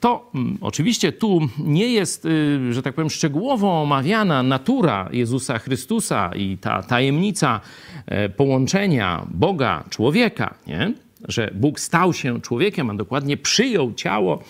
To 0.00 0.30
mm, 0.34 0.58
oczywiście 0.60 1.12
tu 1.12 1.40
nie 1.58 1.88
jest, 1.88 2.24
y, 2.24 2.72
że 2.72 2.82
tak 2.82 2.94
powiem, 2.94 3.10
szczegółowo 3.10 3.82
omawiana 3.82 4.42
natura 4.42 5.08
Jezusa 5.12 5.58
Chrystusa 5.58 6.30
i 6.36 6.58
ta 6.58 6.82
tajemnica 6.82 7.60
e, 8.06 8.28
połączenia 8.28 9.26
Boga, 9.30 9.84
człowieka, 9.90 10.54
nie? 10.66 10.92
że 11.28 11.50
Bóg 11.54 11.80
stał 11.80 12.12
się 12.12 12.40
człowiekiem, 12.40 12.90
a 12.90 12.94
dokładnie 12.94 13.36
przyjął 13.36 13.94
ciało 13.94 14.42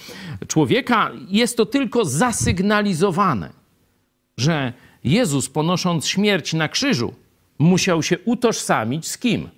człowieka, 0.49 1.11
jest 1.29 1.57
to 1.57 1.67
tylko 1.67 2.05
zasygnalizowane, 2.05 3.51
że 4.37 4.73
Jezus, 5.05 5.49
ponosząc 5.49 6.07
śmierć 6.07 6.53
na 6.53 6.69
krzyżu, 6.69 7.15
musiał 7.59 8.03
się 8.03 8.19
utożsamić 8.19 9.09
z 9.09 9.19
kim? 9.19 9.49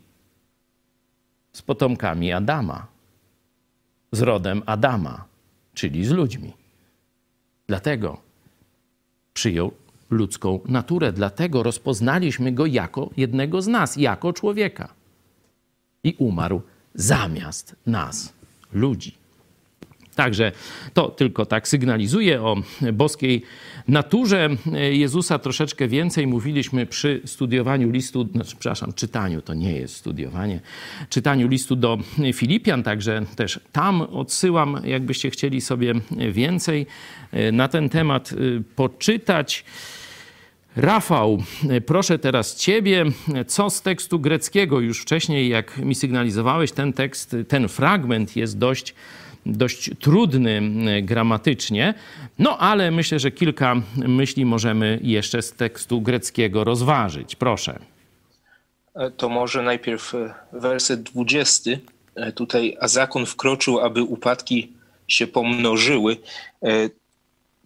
z 1.57 1.63
potomkami 1.63 2.33
Adama. 2.33 2.87
z 4.13 4.21
rodem 4.23 4.63
Adama, 4.67 5.25
czyli 5.77 6.05
z 6.05 6.11
ludźmi. 6.11 6.53
Dlatego 7.67 8.21
przyjął 9.35 9.73
ludzką 10.11 10.61
naturę, 10.69 11.13
dlatego 11.13 11.63
rozpoznaliśmy 11.63 12.53
go 12.53 12.67
jako 12.67 13.11
jednego 13.17 13.63
z 13.63 13.67
nas, 13.67 13.97
jako 13.97 14.33
człowieka. 14.33 14.89
I 16.05 16.15
umarł 16.19 16.63
zamiast 16.95 17.77
nas, 17.87 18.33
ludzi. 18.73 19.26
Także 20.17 20.53
to 20.95 21.09
tylko 21.09 21.47
tak 21.47 21.69
sygnalizuje 21.69 22.43
o 22.43 22.57
boskiej 22.93 23.43
naturze 23.89 24.49
Jezusa. 24.91 25.39
Troszeczkę 25.39 25.89
więcej 25.89 26.27
mówiliśmy 26.27 26.87
przy 26.87 27.21
studiowaniu 27.25 27.91
listu, 27.91 28.29
znaczy, 28.33 28.57
przepraszam, 28.59 28.93
czytaniu, 28.93 29.43
to 29.43 29.55
nie 29.55 29.73
jest 29.73 29.97
studiowanie, 29.97 30.61
czytaniu 31.09 31.49
listu 31.49 31.77
do 31.77 31.99
Filipian, 32.35 32.83
także 32.83 33.23
też 33.37 33.61
tam 33.73 34.01
odsyłam, 34.01 34.81
jakbyście 34.85 35.31
chcieli 35.31 35.61
sobie 35.61 35.95
więcej 36.33 36.87
na 37.53 37.69
ten 37.69 37.89
temat 37.89 38.31
poczytać. 38.77 39.65
Rafał, 40.77 41.43
proszę 41.87 42.19
teraz 42.19 42.57
Ciebie, 42.57 43.05
co 43.47 43.71
z 43.71 43.83
tekstu 43.83 44.21
greckiego? 44.21 44.81
Już 44.81 45.01
wcześniej, 45.01 45.49
jak 45.49 45.79
mi 45.79 45.95
sygnalizowałeś, 45.95 46.73
ten 46.73 46.93
tekst, 46.93 47.37
ten 47.49 47.69
fragment 47.69 48.37
jest 48.37 48.59
dość 48.59 48.95
dość 49.47 49.91
trudny 50.01 50.63
gramatycznie, 51.03 51.95
no 52.39 52.59
ale 52.59 52.91
myślę, 52.91 53.19
że 53.19 53.31
kilka 53.31 53.77
myśli 53.97 54.45
możemy 54.45 54.99
jeszcze 55.03 55.43
z 55.43 55.53
tekstu 55.53 56.01
greckiego 56.01 56.65
rozważyć. 56.65 57.37
Proszę. 57.37 57.79
E, 58.97 59.11
to 59.11 59.29
może 59.29 59.63
najpierw 59.63 60.15
e, 60.15 60.35
werset 60.53 61.03
20. 61.03 61.71
E, 62.15 62.33
tutaj, 62.33 62.77
a 62.81 62.89
zakon 62.89 63.27
wkroczył, 63.27 63.81
aby 63.81 64.03
upadki 64.03 64.73
się 65.09 65.27
pomnożyły. 65.27 66.17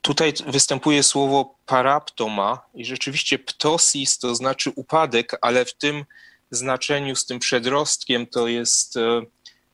Tutaj 0.02 0.32
występuje 0.46 1.02
słowo 1.02 1.54
paraptoma 1.66 2.60
i 2.74 2.84
rzeczywiście 2.84 3.38
ptosis 3.38 4.18
to 4.18 4.34
znaczy 4.34 4.70
upadek, 4.76 5.38
ale 5.40 5.64
w 5.64 5.74
tym 5.74 6.04
znaczeniu 6.50 7.16
z 7.16 7.26
tym 7.26 7.38
przedrostkiem 7.38 8.26
to 8.26 8.48
jest 8.48 8.98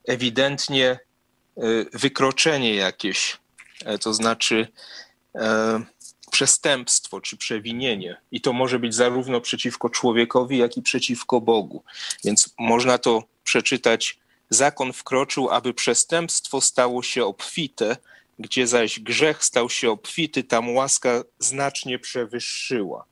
ewidentnie 0.04 0.98
wykroczenie 1.92 2.74
jakieś, 2.74 3.38
e, 3.84 3.98
to 3.98 4.14
znaczy 4.14 4.68
e, 5.34 5.82
przestępstwo 6.30 7.20
czy 7.20 7.36
przewinienie. 7.36 8.16
I 8.32 8.40
to 8.40 8.52
może 8.52 8.78
być 8.78 8.94
zarówno 8.94 9.40
przeciwko 9.40 9.90
człowiekowi, 9.90 10.58
jak 10.58 10.76
i 10.76 10.82
przeciwko 10.82 11.40
Bogu. 11.40 11.84
Więc 12.24 12.54
można 12.58 12.98
to 12.98 13.22
przeczytać. 13.44 14.18
Zakon 14.50 14.92
wkroczył, 14.92 15.50
aby 15.50 15.74
przestępstwo 15.74 16.60
stało 16.60 17.02
się 17.02 17.24
obfite, 17.24 17.96
gdzie 18.38 18.66
zaś 18.66 19.00
grzech 19.00 19.44
stał 19.44 19.70
się 19.70 19.90
obfity, 19.90 20.44
tam 20.44 20.74
łaska 20.74 21.22
znacznie 21.38 21.98
przewyższyła. 21.98 23.04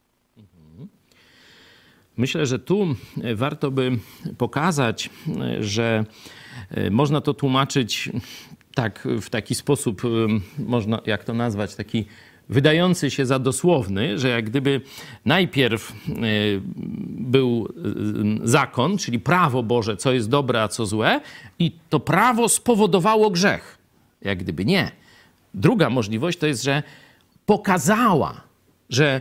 Myślę, 2.16 2.46
że 2.46 2.58
tu 2.58 2.96
warto 3.34 3.70
by 3.70 3.98
pokazać, 4.38 5.10
że 5.60 6.04
E, 6.04 6.04
można 6.90 7.20
to 7.20 7.34
tłumaczyć 7.34 8.10
tak, 8.74 9.08
w 9.20 9.30
taki 9.30 9.54
sposób, 9.54 10.02
e, 10.04 10.08
można, 10.62 11.00
jak 11.06 11.24
to 11.24 11.34
nazwać, 11.34 11.74
taki 11.74 12.04
wydający 12.48 13.10
się 13.10 13.26
za 13.26 13.38
dosłowny, 13.38 14.18
że 14.18 14.28
jak 14.28 14.44
gdyby 14.44 14.80
najpierw 15.24 15.92
e, 16.08 16.14
był 17.08 17.68
zakon, 18.44 18.98
czyli 18.98 19.20
prawo 19.20 19.62
Boże, 19.62 19.96
co 19.96 20.12
jest 20.12 20.28
dobre, 20.28 20.62
a 20.62 20.68
co 20.68 20.86
złe, 20.86 21.20
i 21.58 21.72
to 21.90 22.00
prawo 22.00 22.48
spowodowało 22.48 23.30
grzech. 23.30 23.78
Jak 24.22 24.38
gdyby 24.38 24.64
nie. 24.64 24.90
Druga 25.54 25.90
możliwość 25.90 26.38
to 26.38 26.46
jest, 26.46 26.62
że 26.62 26.82
pokazała, 27.46 28.40
że 28.90 29.20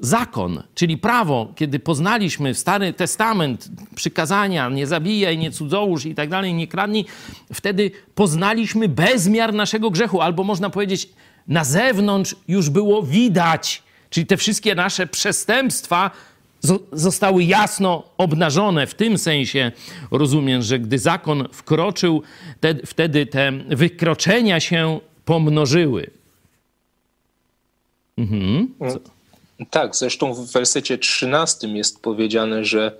zakon, 0.00 0.62
czyli 0.74 0.98
prawo, 0.98 1.52
kiedy 1.56 1.78
poznaliśmy 1.78 2.54
Stary 2.54 2.92
Testament, 2.92 3.68
przykazania, 3.94 4.68
nie 4.68 4.86
zabijaj, 4.86 5.38
nie 5.38 5.50
cudzołóż 5.50 6.06
i 6.06 6.14
tak 6.14 6.28
dalej, 6.28 6.54
nie 6.54 6.66
kradnij, 6.66 7.04
wtedy 7.52 7.90
poznaliśmy 8.14 8.88
bezmiar 8.88 9.54
naszego 9.54 9.90
grzechu, 9.90 10.20
albo 10.20 10.44
można 10.44 10.70
powiedzieć, 10.70 11.08
na 11.48 11.64
zewnątrz 11.64 12.36
już 12.48 12.70
było 12.70 13.02
widać, 13.02 13.82
czyli 14.10 14.26
te 14.26 14.36
wszystkie 14.36 14.74
nasze 14.74 15.06
przestępstwa 15.06 16.10
zostały 16.92 17.44
jasno 17.44 18.02
obnażone. 18.18 18.86
W 18.86 18.94
tym 18.94 19.18
sensie 19.18 19.72
rozumiem, 20.10 20.62
że 20.62 20.78
gdy 20.78 20.98
zakon 20.98 21.48
wkroczył, 21.52 22.22
te, 22.60 22.74
wtedy 22.86 23.26
te 23.26 23.52
wykroczenia 23.52 24.60
się 24.60 25.00
pomnożyły. 25.24 26.10
Mhm. 28.18 28.68
Tak, 29.70 29.96
zresztą 29.96 30.34
w 30.34 30.52
wersecie 30.52 30.98
13 30.98 31.68
jest 31.68 32.02
powiedziane, 32.02 32.64
że 32.64 32.98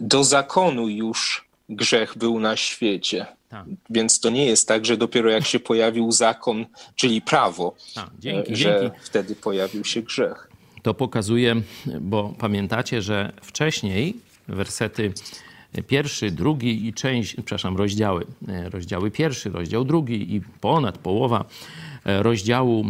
do 0.00 0.24
zakonu 0.24 0.88
już 0.88 1.44
grzech 1.68 2.18
był 2.18 2.40
na 2.40 2.56
świecie. 2.56 3.26
Tak. 3.48 3.66
Więc 3.90 4.20
to 4.20 4.30
nie 4.30 4.46
jest 4.46 4.68
tak, 4.68 4.86
że 4.86 4.96
dopiero 4.96 5.30
jak 5.30 5.46
się 5.46 5.60
pojawił 5.60 6.12
zakon, 6.12 6.66
czyli 6.94 7.22
prawo, 7.22 7.74
tak, 7.94 8.10
dzięki, 8.18 8.56
że 8.56 8.80
dzięki. 8.80 8.96
wtedy 9.02 9.36
pojawił 9.36 9.84
się 9.84 10.02
grzech. 10.02 10.48
To 10.82 10.94
pokazuje, 10.94 11.62
bo 12.00 12.34
pamiętacie, 12.38 13.02
że 13.02 13.32
wcześniej 13.42 14.16
wersety 14.48 15.12
pierwszy, 15.86 16.30
drugi 16.30 16.86
i 16.86 16.94
część, 16.94 17.34
przepraszam, 17.34 17.76
rozdziały, 17.76 18.26
rozdziały 18.64 19.10
pierwszy, 19.10 19.50
rozdział 19.50 19.84
drugi 19.84 20.34
i 20.34 20.40
ponad 20.60 20.98
połowa 20.98 21.44
rozdziału 22.04 22.84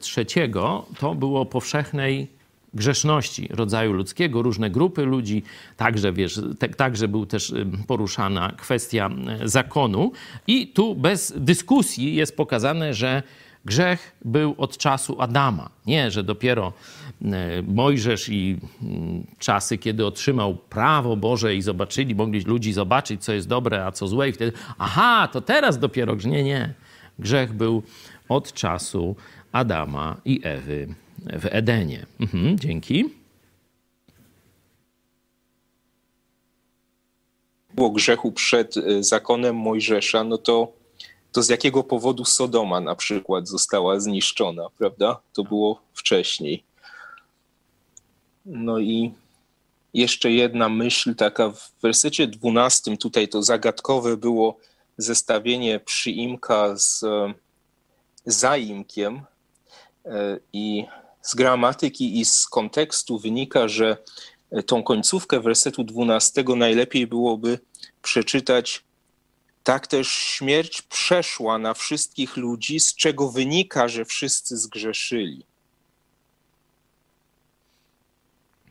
trzeciego, 0.00 0.86
to 0.98 1.14
było 1.14 1.46
powszechnej 1.46 2.37
grzeszności 2.78 3.48
rodzaju 3.50 3.92
ludzkiego, 3.92 4.42
różne 4.42 4.70
grupy 4.70 5.02
ludzi, 5.02 5.42
także, 5.76 6.12
wiesz, 6.12 6.40
te, 6.58 6.68
także 6.68 7.08
był 7.08 7.26
też 7.26 7.54
poruszana 7.86 8.52
kwestia 8.52 9.10
zakonu 9.44 10.12
i 10.46 10.68
tu 10.68 10.94
bez 10.94 11.34
dyskusji 11.36 12.14
jest 12.14 12.36
pokazane, 12.36 12.94
że 12.94 13.22
grzech 13.64 14.16
był 14.24 14.54
od 14.58 14.78
czasu 14.78 15.20
Adama. 15.20 15.70
Nie, 15.86 16.10
że 16.10 16.24
dopiero 16.24 16.72
Mojżesz 17.66 18.28
i 18.28 18.56
czasy, 19.38 19.78
kiedy 19.78 20.06
otrzymał 20.06 20.56
prawo 20.56 21.16
Boże 21.16 21.54
i 21.56 21.62
zobaczyli, 21.62 22.14
mogli 22.14 22.40
ludzi 22.40 22.72
zobaczyć, 22.72 23.24
co 23.24 23.32
jest 23.32 23.48
dobre, 23.48 23.86
a 23.86 23.92
co 23.92 24.08
złe 24.08 24.28
i 24.28 24.32
wtedy, 24.32 24.52
aha, 24.78 25.28
to 25.32 25.40
teraz 25.40 25.78
dopiero, 25.78 26.16
nie, 26.24 26.44
nie. 26.44 26.74
Grzech 27.18 27.52
był 27.52 27.82
od 28.28 28.52
czasu 28.52 29.16
Adama 29.52 30.16
i 30.24 30.40
Ewy 30.42 30.94
w 31.26 31.46
Edenie. 31.50 32.06
Mhm, 32.20 32.58
dzięki. 32.58 33.04
Było 37.74 37.90
grzechu 37.90 38.32
przed 38.32 38.76
y, 38.76 39.04
zakonem 39.04 39.56
Mojżesza, 39.56 40.24
no 40.24 40.38
to, 40.38 40.72
to 41.32 41.42
z 41.42 41.48
jakiego 41.48 41.84
powodu 41.84 42.24
Sodoma 42.24 42.80
na 42.80 42.94
przykład 42.94 43.48
została 43.48 44.00
zniszczona, 44.00 44.66
prawda? 44.78 45.20
To 45.32 45.44
było 45.44 45.80
wcześniej. 45.94 46.62
No 48.46 48.78
i 48.78 49.12
jeszcze 49.94 50.30
jedna 50.30 50.68
myśl 50.68 51.14
taka 51.14 51.50
w 51.50 51.72
wersecie 51.82 52.26
12, 52.26 52.96
tutaj 52.96 53.28
to 53.28 53.42
zagadkowe 53.42 54.16
było 54.16 54.58
zestawienie 54.98 55.80
przyimka 55.80 56.76
z 56.76 57.04
zaimkiem 58.26 59.16
y, 60.06 60.10
i 60.52 60.84
z 61.22 61.34
gramatyki 61.34 62.20
i 62.20 62.24
z 62.24 62.46
kontekstu 62.46 63.18
wynika, 63.18 63.68
że 63.68 63.96
tą 64.66 64.82
końcówkę 64.82 65.40
wersetu 65.40 65.84
12 65.84 66.44
najlepiej 66.56 67.06
byłoby 67.06 67.58
przeczytać 68.02 68.82
tak 69.64 69.86
też 69.86 70.08
śmierć 70.08 70.82
przeszła 70.82 71.58
na 71.58 71.74
wszystkich 71.74 72.36
ludzi, 72.36 72.80
z 72.80 72.94
czego 72.94 73.30
wynika, 73.30 73.88
że 73.88 74.04
wszyscy 74.04 74.56
zgrzeszyli. 74.56 75.44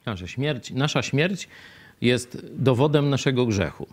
A, 0.06 0.16
że 0.16 0.28
śmierć, 0.28 0.72
nasza 0.72 1.02
śmierć 1.02 1.48
jest 2.02 2.38
dowodem 2.52 3.10
naszego 3.10 3.46
grzechu 3.46 3.88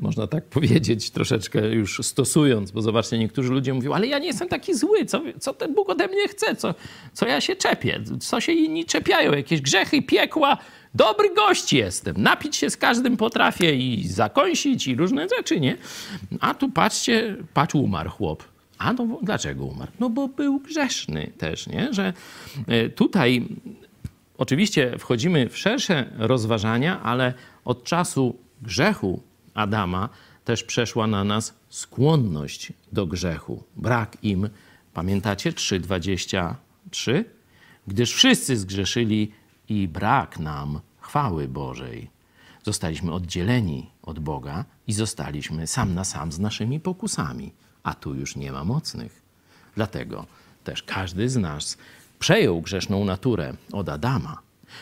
można 0.00 0.26
tak 0.26 0.44
powiedzieć, 0.44 1.10
troszeczkę 1.10 1.68
już 1.68 2.00
stosując, 2.02 2.70
bo 2.70 2.82
zobaczcie, 2.82 3.18
niektórzy 3.18 3.52
ludzie 3.52 3.74
mówią, 3.74 3.92
ale 3.92 4.06
ja 4.06 4.18
nie 4.18 4.26
jestem 4.26 4.48
taki 4.48 4.74
zły, 4.74 5.04
co, 5.04 5.22
co 5.40 5.54
ten 5.54 5.74
Bóg 5.74 5.90
ode 5.90 6.08
mnie 6.08 6.28
chce, 6.28 6.56
co, 6.56 6.74
co 7.12 7.26
ja 7.26 7.40
się 7.40 7.56
czepię, 7.56 8.00
co 8.20 8.40
się 8.40 8.52
inni 8.52 8.84
czepiają, 8.84 9.32
jakieś 9.32 9.60
grzechy, 9.60 10.02
piekła, 10.02 10.58
dobry 10.94 11.34
gość 11.34 11.72
jestem, 11.72 12.14
napić 12.18 12.56
się 12.56 12.70
z 12.70 12.76
każdym 12.76 13.16
potrafię 13.16 13.74
i 13.74 14.08
zakąsić 14.08 14.88
i 14.88 14.96
różne 14.96 15.28
rzeczy, 15.28 15.60
nie? 15.60 15.76
A 16.40 16.54
tu 16.54 16.70
patrzcie, 16.70 17.36
patrz, 17.54 17.74
umarł 17.74 18.10
chłop. 18.10 18.44
A 18.78 18.92
no 18.92 19.18
dlaczego 19.22 19.64
umarł? 19.64 19.92
No 20.00 20.10
bo 20.10 20.28
był 20.28 20.60
grzeszny 20.60 21.32
też, 21.38 21.66
nie? 21.66 21.92
Że 21.92 22.12
e, 22.66 22.88
tutaj 22.88 23.46
oczywiście 24.38 24.98
wchodzimy 24.98 25.48
w 25.48 25.58
szersze 25.58 26.10
rozważania, 26.18 27.02
ale 27.02 27.34
od 27.64 27.84
czasu 27.84 28.36
grzechu 28.62 29.22
Adama, 29.54 30.08
też 30.44 30.64
przeszła 30.64 31.06
na 31.06 31.24
nas 31.24 31.54
skłonność 31.68 32.72
do 32.92 33.06
grzechu. 33.06 33.62
Brak 33.76 34.16
im, 34.22 34.48
pamiętacie 34.94 35.52
3:23? 35.52 37.24
Gdyż 37.86 38.12
wszyscy 38.14 38.56
zgrzeszyli 38.56 39.32
i 39.68 39.88
brak 39.88 40.38
nam 40.38 40.80
chwały 41.00 41.48
Bożej. 41.48 42.10
Zostaliśmy 42.62 43.12
oddzieleni 43.12 43.90
od 44.02 44.18
Boga 44.18 44.64
i 44.86 44.92
zostaliśmy 44.92 45.66
sam 45.66 45.94
na 45.94 46.04
sam 46.04 46.32
z 46.32 46.38
naszymi 46.38 46.80
pokusami, 46.80 47.52
a 47.82 47.94
tu 47.94 48.14
już 48.14 48.36
nie 48.36 48.52
ma 48.52 48.64
mocnych. 48.64 49.22
Dlatego 49.74 50.26
też 50.64 50.82
każdy 50.82 51.28
z 51.28 51.36
nas 51.36 51.78
przejął 52.18 52.60
grzeszną 52.60 53.04
naturę 53.04 53.54
od 53.72 53.88
Adama, 53.88 54.38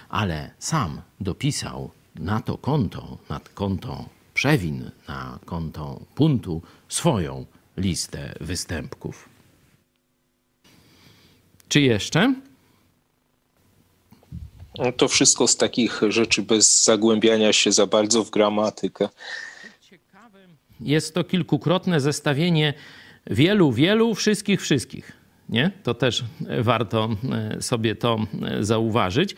ale 0.09 0.51
sam 0.59 1.01
dopisał 1.21 1.91
na 2.15 2.41
to 2.41 2.59
konto, 2.59 3.19
na 3.31 3.41
konto 3.55 4.05
przewin, 4.39 4.91
na 5.09 5.39
konto 5.45 6.01
puntu 6.15 6.63
swoją 6.89 7.47
listę 7.77 8.35
występków. 8.41 9.29
Czy 11.69 11.81
jeszcze? 11.81 12.35
No 14.79 14.93
to 14.93 15.09
wszystko 15.09 15.49
z 15.49 15.57
takich 15.57 16.01
rzeczy 16.09 16.43
bez 16.43 16.85
zagłębiania 16.85 17.53
się 17.53 17.73
za 17.73 17.87
bardzo 17.87 18.25
w 18.25 18.31
gramatykę. 18.31 19.09
Jest 20.81 21.15
to 21.15 21.25
kilkukrotne 21.25 22.01
zestawienie 22.01 22.75
wielu, 23.27 23.73
wielu, 23.73 24.15
wszystkich, 24.15 24.61
wszystkich. 24.61 25.13
Nie? 25.49 25.71
To 25.83 25.95
też 25.95 26.25
warto 26.61 27.09
e, 27.33 27.63
sobie 27.63 27.95
to 27.95 28.19
e, 28.43 28.65
zauważyć. 28.65 29.37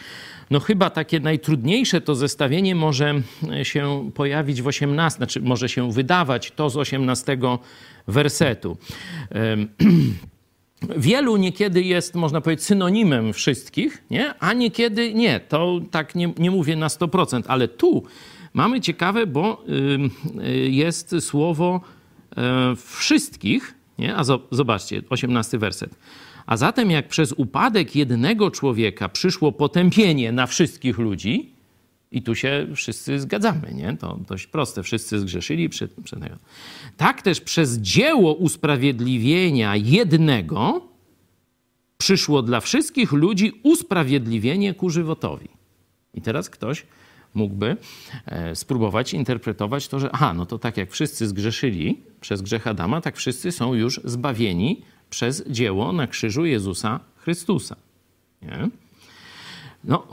No 0.51 0.61
chyba 0.61 0.91
takie 0.91 1.21
najtrudniejsze 1.21 2.01
to 2.01 2.15
zestawienie 2.15 2.75
może 2.75 3.23
e, 3.53 3.65
się 3.65 4.11
pojawić 4.15 4.63
w 4.63 4.67
18, 4.67 5.17
znaczy 5.17 5.41
może 5.41 5.69
się 5.69 5.93
wydawać 5.93 6.51
to 6.51 6.71
z 6.71 6.77
18 6.77 7.39
wersetu. 8.09 8.77
Wielu 10.97 11.37
niekiedy 11.37 11.83
jest, 11.83 12.15
można 12.15 12.41
powiedzieć, 12.41 12.65
synonimem 12.65 13.33
wszystkich, 13.33 14.03
nie? 14.11 14.35
a 14.39 14.53
niekiedy 14.53 15.15
nie. 15.15 15.41
To 15.41 15.81
tak 15.91 16.15
nie, 16.15 16.33
nie 16.39 16.51
mówię 16.51 16.77
na 16.77 16.89
100%, 16.89 17.43
ale 17.47 17.69
tu 17.69 18.05
mamy 18.55 18.81
ciekawe, 18.81 19.27
bo 19.27 19.65
jest 20.69 21.15
słowo 21.21 21.81
wszystkich, 22.77 23.75
nie? 24.01 24.17
A 24.17 24.25
zobaczcie, 24.51 25.03
18 25.11 25.59
werset. 25.59 25.95
A 26.47 26.57
zatem, 26.57 26.91
jak 26.91 27.09
przez 27.09 27.33
upadek 27.33 27.97
jednego 27.97 28.51
człowieka 28.51 29.09
przyszło 29.09 29.53
potępienie 29.53 30.33
na 30.33 30.47
wszystkich 30.47 30.99
ludzi, 30.99 31.51
i 32.13 32.23
tu 32.23 32.35
się 32.35 32.67
wszyscy 32.75 33.21
zgadzamy, 33.21 33.75
nie? 33.75 33.97
To 33.97 34.19
dość 34.29 34.47
proste. 34.47 34.83
Wszyscy 34.83 35.21
zgrzeszyli 35.21 35.69
przed, 35.69 35.95
przed 36.05 36.21
Tak 36.97 37.23
też 37.23 37.41
przez 37.41 37.79
dzieło 37.79 38.35
usprawiedliwienia 38.35 39.77
jednego 39.77 40.89
przyszło 41.99 42.43
dla 42.43 42.61
wszystkich 42.61 43.13
ludzi 43.13 43.61
usprawiedliwienie 43.63 44.75
ku 44.75 44.91
żywotowi. 44.91 45.49
I 46.15 46.21
teraz 46.23 46.51
ktoś 46.51 46.87
mógłby 47.35 47.77
e, 48.27 48.57
spróbować 48.57 49.15
interpretować 49.15 49.89
to, 49.89 50.01
że 50.01 50.11
aha, 50.13 50.35
no 50.35 50.47
to 50.47 50.59
tak 50.59 50.77
jak 50.77 50.91
wszyscy 50.91 51.29
zgrzeszyli 51.29 52.01
przez 52.21 52.43
grzech 52.43 52.67
Adama, 52.67 53.01
tak 53.01 53.17
wszyscy 53.17 53.53
są 53.53 53.75
już 53.75 54.01
zbawieni 54.05 54.83
przez 55.11 55.45
dzieło 55.47 55.93
na 55.93 56.07
krzyżu 56.07 56.45
Jezusa 56.45 57.01
Chrystusa. 57.17 57.77
Nie? 58.43 58.69
No, 59.85 60.07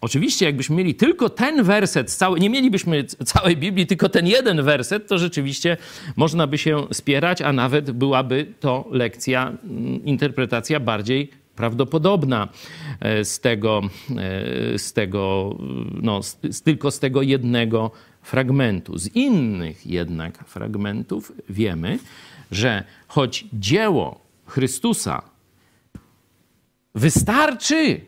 oczywiście, 0.00 0.46
jakbyśmy 0.46 0.76
mieli 0.76 0.94
tylko 0.94 1.28
ten 1.28 1.62
werset, 1.62 2.12
cały, 2.12 2.40
nie 2.40 2.50
mielibyśmy 2.50 3.04
całej 3.04 3.56
Biblii, 3.56 3.86
tylko 3.86 4.08
ten 4.08 4.26
jeden 4.26 4.62
werset, 4.62 5.08
to 5.08 5.18
rzeczywiście 5.18 5.76
można 6.16 6.46
by 6.46 6.58
się 6.58 6.86
spierać, 6.92 7.42
a 7.42 7.52
nawet 7.52 7.90
byłaby 7.90 8.46
to 8.60 8.88
lekcja, 8.90 9.52
mm, 9.64 10.04
interpretacja 10.04 10.80
bardziej 10.80 11.41
prawdopodobna 11.56 12.48
e, 13.00 13.24
z 13.24 13.40
tego, 13.40 13.80
e, 14.74 14.78
z 14.78 14.92
tego 14.92 15.54
no, 16.02 16.22
z, 16.22 16.62
tylko 16.64 16.90
z 16.90 16.98
tego 16.98 17.22
jednego 17.22 17.90
fragmentu. 18.22 18.98
Z 18.98 19.16
innych 19.16 19.86
jednak 19.86 20.44
fragmentów 20.44 21.32
wiemy, 21.48 21.98
że 22.50 22.84
choć 23.08 23.44
dzieło 23.52 24.20
Chrystusa 24.46 25.22
wystarczy, 26.94 28.00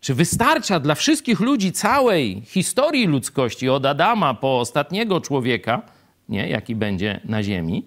czy 0.00 0.14
wystarcza 0.14 0.80
dla 0.80 0.94
wszystkich 0.94 1.40
ludzi 1.40 1.72
całej 1.72 2.42
historii 2.44 3.06
ludzkości, 3.06 3.68
od 3.68 3.86
Adama 3.86 4.34
po 4.34 4.60
ostatniego 4.60 5.20
człowieka, 5.20 5.82
nie, 6.28 6.48
jaki 6.48 6.74
będzie 6.74 7.20
na 7.24 7.42
ziemi, 7.42 7.86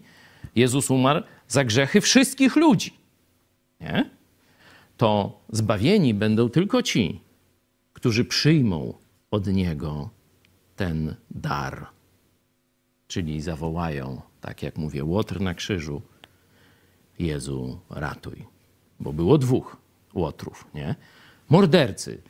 Jezus 0.56 0.92
umarł 0.92 1.24
za 1.48 1.64
grzechy 1.64 2.02
wszystkich 2.02 2.56
ludzi. 2.56 2.94
Nie? 3.82 4.19
To 5.00 5.40
zbawieni 5.50 6.14
będą 6.14 6.50
tylko 6.50 6.84
ci, 6.84 7.22
którzy 7.94 8.26
przyjmą 8.26 8.94
od 9.32 9.48
Niego 9.48 10.10
ten 10.76 11.16
dar. 11.32 11.88
Czyli 13.08 13.42
zawołają, 13.42 14.22
tak 14.42 14.64
jak 14.64 14.78
mówię, 14.78 15.04
łotr 15.04 15.42
na 15.42 15.54
krzyżu, 15.54 16.02
Jezu, 17.20 17.80
ratuj. 17.90 18.46
Bo 19.00 19.14
było 19.14 19.38
dwóch 19.38 19.78
łotrów, 20.14 20.68
nie? 20.74 20.96
Mordercy. 21.50 22.22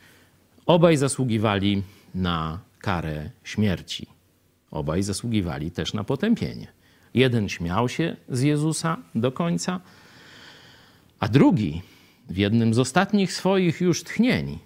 Obaj 0.66 0.96
zasługiwali 0.96 1.82
na 2.14 2.60
karę 2.78 3.30
śmierci. 3.44 4.06
Obaj 4.70 5.02
zasługiwali 5.02 5.70
też 5.70 5.94
na 5.94 6.04
potępienie. 6.04 6.66
Jeden 7.14 7.48
śmiał 7.48 7.88
się 7.88 8.16
z 8.28 8.40
Jezusa 8.42 8.96
do 9.14 9.32
końca, 9.32 9.80
a 11.20 11.28
drugi 11.28 11.82
w 12.30 12.36
jednym 12.36 12.74
z 12.74 12.78
ostatnich 12.78 13.32
swoich 13.32 13.80
już 13.80 14.04
tchnień 14.04 14.58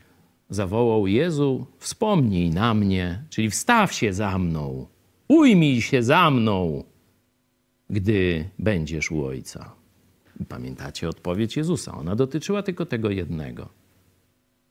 zawołał 0.50 1.06
Jezu, 1.06 1.66
wspomnij 1.78 2.50
na 2.50 2.74
mnie, 2.74 3.24
czyli 3.30 3.50
wstaw 3.50 3.92
się 3.92 4.12
za 4.12 4.38
mną, 4.38 4.86
ujmij 5.28 5.82
się 5.82 6.02
za 6.02 6.30
mną, 6.30 6.84
gdy 7.90 8.48
będziesz 8.58 9.10
u 9.10 9.24
Ojca. 9.24 9.74
Pamiętacie 10.48 11.08
odpowiedź 11.08 11.56
Jezusa? 11.56 11.94
Ona 11.94 12.16
dotyczyła 12.16 12.62
tylko 12.62 12.86
tego 12.86 13.10
jednego. 13.10 13.68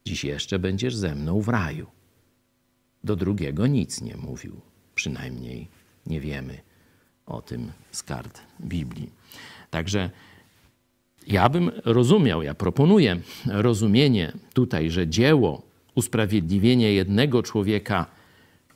Dziś 0.05 0.23
jeszcze 0.23 0.59
będziesz 0.59 0.95
ze 0.95 1.15
mną 1.15 1.41
w 1.41 1.49
raju. 1.49 1.87
Do 3.03 3.15
drugiego 3.15 3.67
nic 3.67 4.01
nie 4.01 4.17
mówił. 4.17 4.61
Przynajmniej 4.95 5.67
nie 6.07 6.19
wiemy 6.19 6.57
o 7.25 7.41
tym 7.41 7.71
z 7.91 8.03
kart 8.03 8.41
Biblii. 8.61 9.09
Także 9.69 10.09
ja 11.27 11.49
bym 11.49 11.71
rozumiał, 11.85 12.43
ja 12.43 12.53
proponuję 12.53 13.19
rozumienie 13.45 14.33
tutaj, 14.53 14.91
że 14.91 15.07
dzieło 15.07 15.61
usprawiedliwienia 15.95 16.89
jednego 16.89 17.43
człowieka 17.43 18.05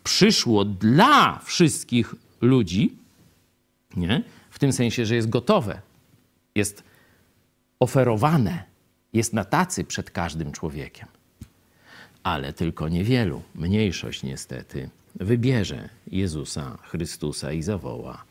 przyszło 0.04 0.66
dla 0.66 1.40
wszystkich 1.40 2.16
ludzi, 2.42 2.94
nie? 3.96 4.24
w 4.50 4.60
tym 4.60 4.74
sensie, 4.74 5.06
że 5.06 5.16
jest 5.16 5.30
gotowe, 5.30 5.82
jest 6.56 6.84
oferowane, 7.80 8.64
jest 9.14 9.34
na 9.34 9.46
tacy 9.46 9.84
przed 9.84 10.12
każdym 10.12 10.52
człowiekiem. 10.52 11.08
Ale 12.24 12.54
tylko 12.54 12.90
niewielu, 12.90 13.42
mniejszość 13.56 14.24
niestety, 14.24 14.90
wybierze 15.16 15.90
Jezusa 16.08 16.78
Chrystusa 16.84 17.52
i 17.52 17.64
zawoła: 17.64 18.24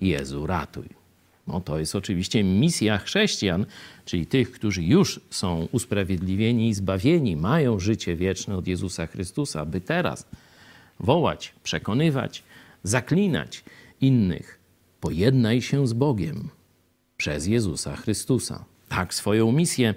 Jezu, 0.00 0.46
ratuj. 0.46 1.03
No 1.46 1.60
to 1.60 1.78
jest 1.78 1.96
oczywiście 1.96 2.44
misja 2.44 2.98
chrześcijan, 2.98 3.66
czyli 4.04 4.26
tych, 4.26 4.52
którzy 4.52 4.82
już 4.82 5.20
są 5.30 5.68
usprawiedliwieni 5.72 6.68
i 6.68 6.74
zbawieni, 6.74 7.36
mają 7.36 7.80
życie 7.80 8.16
wieczne 8.16 8.56
od 8.56 8.66
Jezusa 8.66 9.06
Chrystusa, 9.06 9.64
by 9.64 9.80
teraz 9.80 10.26
wołać, 11.00 11.52
przekonywać, 11.62 12.42
zaklinać 12.82 13.64
innych. 14.00 14.58
Pojednaj 15.00 15.62
się 15.62 15.86
z 15.86 15.92
Bogiem 15.92 16.48
przez 17.16 17.46
Jezusa 17.46 17.96
Chrystusa. 17.96 18.64
Tak 18.88 19.14
swoją 19.14 19.52
misję 19.52 19.94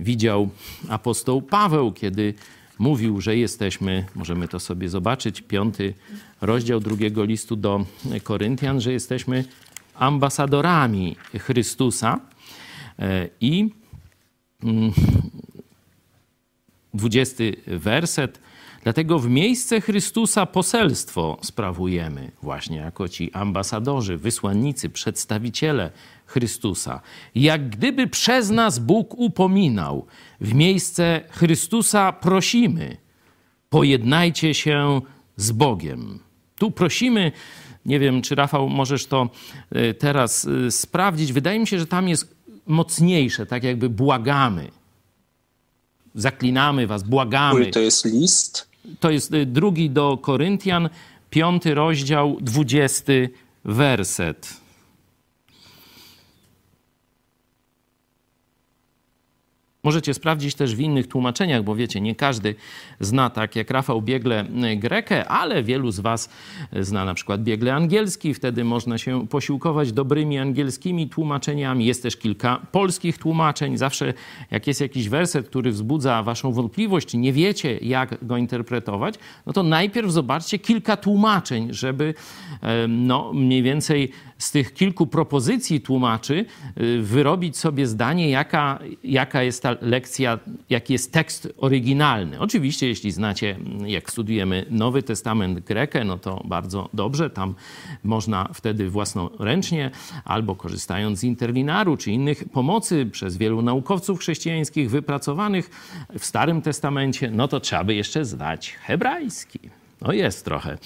widział 0.00 0.48
apostoł 0.88 1.42
Paweł, 1.42 1.92
kiedy 1.92 2.34
mówił, 2.78 3.20
że 3.20 3.36
jesteśmy, 3.36 4.04
możemy 4.14 4.48
to 4.48 4.60
sobie 4.60 4.88
zobaczyć, 4.88 5.40
piąty 5.40 5.94
rozdział 6.40 6.80
drugiego 6.80 7.24
listu 7.24 7.56
do 7.56 7.86
Koryntian, 8.22 8.80
że 8.80 8.92
jesteśmy 8.92 9.44
ambasadorami 9.94 11.16
Chrystusa. 11.38 12.20
E, 12.98 13.28
I 13.40 13.70
mm, 14.64 14.92
dwudziesty 16.94 17.56
werset. 17.66 18.40
Dlatego 18.82 19.18
w 19.18 19.28
miejsce 19.28 19.80
Chrystusa 19.80 20.46
poselstwo 20.46 21.38
sprawujemy, 21.42 22.30
właśnie 22.42 22.76
jako 22.76 23.08
ci 23.08 23.32
ambasadorzy, 23.32 24.16
wysłannicy, 24.16 24.88
przedstawiciele 24.88 25.90
Chrystusa. 26.26 27.00
Jak 27.34 27.68
gdyby 27.68 28.06
przez 28.06 28.50
nas 28.50 28.78
Bóg 28.78 29.14
upominał, 29.18 30.06
w 30.40 30.54
miejsce 30.54 31.20
Chrystusa 31.30 32.12
prosimy, 32.12 32.96
pojednajcie 33.70 34.54
się 34.54 35.00
z 35.36 35.52
Bogiem. 35.52 36.18
Tu 36.58 36.70
prosimy, 36.70 37.32
nie 37.86 37.98
wiem, 37.98 38.22
czy 38.22 38.34
Rafał 38.34 38.68
możesz 38.68 39.06
to 39.06 39.30
y, 39.76 39.94
teraz 39.94 40.44
y, 40.44 40.70
sprawdzić. 40.70 41.32
Wydaje 41.32 41.58
mi 41.58 41.66
się, 41.66 41.78
że 41.78 41.86
tam 41.86 42.08
jest 42.08 42.34
mocniejsze, 42.66 43.46
tak 43.46 43.64
jakby 43.64 43.88
błagamy. 43.90 44.70
Zaklinamy 46.14 46.86
was, 46.86 47.02
błagamy. 47.02 47.60
Który 47.60 47.72
to 47.72 47.80
jest 47.80 48.04
list? 48.04 48.68
To 49.00 49.10
jest 49.10 49.34
y, 49.34 49.46
drugi 49.46 49.90
do 49.90 50.16
Koryntian, 50.16 50.88
piąty 51.30 51.74
rozdział, 51.74 52.36
dwudziesty 52.40 53.30
werset. 53.64 54.61
Możecie 59.84 60.14
sprawdzić 60.14 60.54
też 60.54 60.74
w 60.76 60.80
innych 60.80 61.08
tłumaczeniach, 61.08 61.64
bo 61.64 61.74
wiecie, 61.74 62.00
nie 62.00 62.14
każdy 62.14 62.54
zna 63.00 63.30
tak 63.30 63.56
jak 63.56 63.70
Rafał 63.70 64.02
biegle 64.02 64.44
y, 64.72 64.76
grekę, 64.76 65.28
ale 65.28 65.62
wielu 65.62 65.90
z 65.90 66.00
Was 66.00 66.30
zna 66.80 67.04
na 67.04 67.14
przykład 67.14 67.42
biegle 67.42 67.74
angielski. 67.74 68.34
Wtedy 68.34 68.64
można 68.64 68.98
się 68.98 69.26
posiłkować 69.26 69.92
dobrymi 69.92 70.38
angielskimi 70.38 71.08
tłumaczeniami. 71.08 71.86
Jest 71.86 72.02
też 72.02 72.16
kilka 72.16 72.66
polskich 72.72 73.18
tłumaczeń. 73.18 73.76
Zawsze 73.76 74.14
jak 74.50 74.66
jest 74.66 74.80
jakiś 74.80 75.08
werset, 75.08 75.48
który 75.48 75.70
wzbudza 75.70 76.22
Waszą 76.22 76.52
wątpliwość, 76.52 77.08
czy 77.08 77.16
nie 77.16 77.32
wiecie, 77.32 77.78
jak 77.78 78.26
go 78.26 78.36
interpretować, 78.36 79.14
no 79.46 79.52
to 79.52 79.62
najpierw 79.62 80.10
zobaczcie 80.10 80.58
kilka 80.58 80.96
tłumaczeń, 80.96 81.68
żeby 81.70 82.14
no, 82.88 83.32
mniej 83.32 83.62
więcej 83.62 84.12
z 84.42 84.50
tych 84.50 84.74
kilku 84.74 85.06
propozycji 85.06 85.80
tłumaczy 85.80 86.44
y, 86.80 87.02
wyrobić 87.02 87.56
sobie 87.56 87.86
zdanie, 87.86 88.30
jaka, 88.30 88.78
jaka 89.04 89.42
jest 89.42 89.62
ta 89.62 89.76
lekcja, 89.80 90.38
jaki 90.70 90.92
jest 90.92 91.12
tekst 91.12 91.48
oryginalny. 91.56 92.40
Oczywiście, 92.40 92.88
jeśli 92.88 93.12
znacie, 93.12 93.56
jak 93.86 94.10
studujemy 94.10 94.66
Nowy 94.70 95.02
Testament 95.02 95.60
Grekę, 95.60 96.04
no 96.04 96.18
to 96.18 96.42
bardzo 96.44 96.88
dobrze. 96.94 97.30
Tam 97.30 97.54
można 98.04 98.48
wtedy 98.54 98.90
własnoręcznie 98.90 99.90
albo 100.24 100.56
korzystając 100.56 101.18
z 101.18 101.24
interlinaru 101.24 101.96
czy 101.96 102.10
innych 102.12 102.44
pomocy 102.44 103.06
przez 103.06 103.36
wielu 103.36 103.62
naukowców 103.62 104.20
chrześcijańskich 104.20 104.90
wypracowanych 104.90 105.70
w 106.18 106.24
Starym 106.24 106.62
Testamencie, 106.62 107.30
no 107.30 107.48
to 107.48 107.60
trzeba 107.60 107.84
by 107.84 107.94
jeszcze 107.94 108.24
znać 108.24 108.72
hebrajski. 108.72 109.58
No 110.00 110.12
jest 110.12 110.44
trochę 110.44 110.78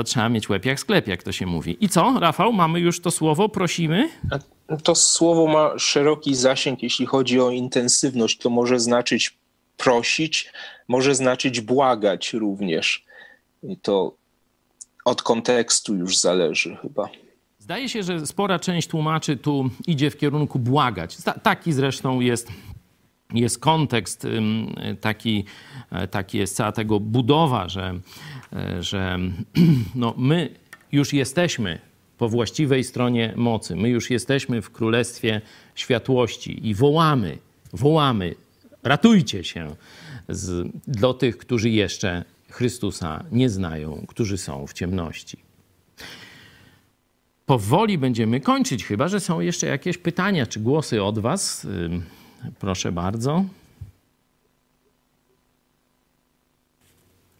to 0.00 0.04
trzeba 0.04 0.28
mieć 0.28 0.48
łeb 0.48 0.64
jak 0.64 0.80
sklep, 0.80 1.08
jak 1.08 1.22
to 1.22 1.32
się 1.32 1.46
mówi. 1.46 1.76
I 1.80 1.88
co, 1.88 2.20
Rafał, 2.20 2.52
mamy 2.52 2.80
już 2.80 3.00
to 3.00 3.10
słowo, 3.10 3.48
prosimy? 3.48 4.08
To 4.82 4.94
słowo 4.94 5.46
ma 5.46 5.78
szeroki 5.78 6.34
zasięg, 6.34 6.82
jeśli 6.82 7.06
chodzi 7.06 7.40
o 7.40 7.50
intensywność. 7.50 8.38
To 8.38 8.50
może 8.50 8.80
znaczyć 8.80 9.36
prosić, 9.76 10.52
może 10.88 11.14
znaczyć 11.14 11.60
błagać 11.60 12.32
również. 12.32 13.04
I 13.62 13.76
to 13.76 14.14
od 15.04 15.22
kontekstu 15.22 15.94
już 15.94 16.18
zależy 16.18 16.76
chyba. 16.82 17.08
Zdaje 17.58 17.88
się, 17.88 18.02
że 18.02 18.26
spora 18.26 18.58
część 18.58 18.88
tłumaczy 18.88 19.36
tu 19.36 19.70
idzie 19.86 20.10
w 20.10 20.16
kierunku 20.16 20.58
błagać. 20.58 21.16
Taki 21.42 21.72
zresztą 21.72 22.20
jest 22.20 22.48
jest 23.34 23.58
kontekst 23.58 24.26
taki, 25.00 25.44
e, 25.90 26.08
taki 26.08 26.38
jest 26.38 26.56
cała 26.56 26.72
tego 26.72 27.00
budowa, 27.00 27.68
że, 27.68 28.00
e, 28.52 28.82
że 28.82 29.18
no 29.94 30.14
my 30.16 30.54
już 30.92 31.12
jesteśmy 31.12 31.78
po 32.18 32.28
właściwej 32.28 32.84
stronie 32.84 33.32
mocy. 33.36 33.76
My 33.76 33.88
już 33.88 34.10
jesteśmy 34.10 34.62
w 34.62 34.70
królestwie 34.70 35.40
światłości 35.74 36.68
i 36.68 36.74
wołamy, 36.74 37.38
wołamy, 37.72 38.34
ratujcie 38.82 39.44
się 39.44 39.76
z, 40.28 40.68
dla 40.86 41.14
tych, 41.14 41.38
którzy 41.38 41.70
jeszcze 41.70 42.24
Chrystusa 42.50 43.24
nie 43.32 43.50
znają, 43.50 44.04
którzy 44.08 44.38
są 44.38 44.66
w 44.66 44.72
ciemności. 44.72 45.38
Powoli 47.46 47.98
będziemy 47.98 48.40
kończyć, 48.40 48.84
chyba 48.84 49.08
że 49.08 49.20
są 49.20 49.40
jeszcze 49.40 49.66
jakieś 49.66 49.98
pytania 49.98 50.46
czy 50.46 50.60
głosy 50.60 51.02
od 51.02 51.18
Was. 51.18 51.66
Proszę 52.58 52.92
bardzo. 52.92 53.44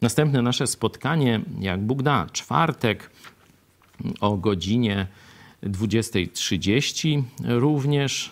Następne 0.01 0.41
nasze 0.41 0.67
spotkanie, 0.67 1.41
jak 1.59 1.81
Bóg 1.81 2.03
da, 2.03 2.27
czwartek 2.31 3.09
o 4.19 4.37
godzinie 4.37 5.07
20.30 5.63 7.23
również. 7.43 8.31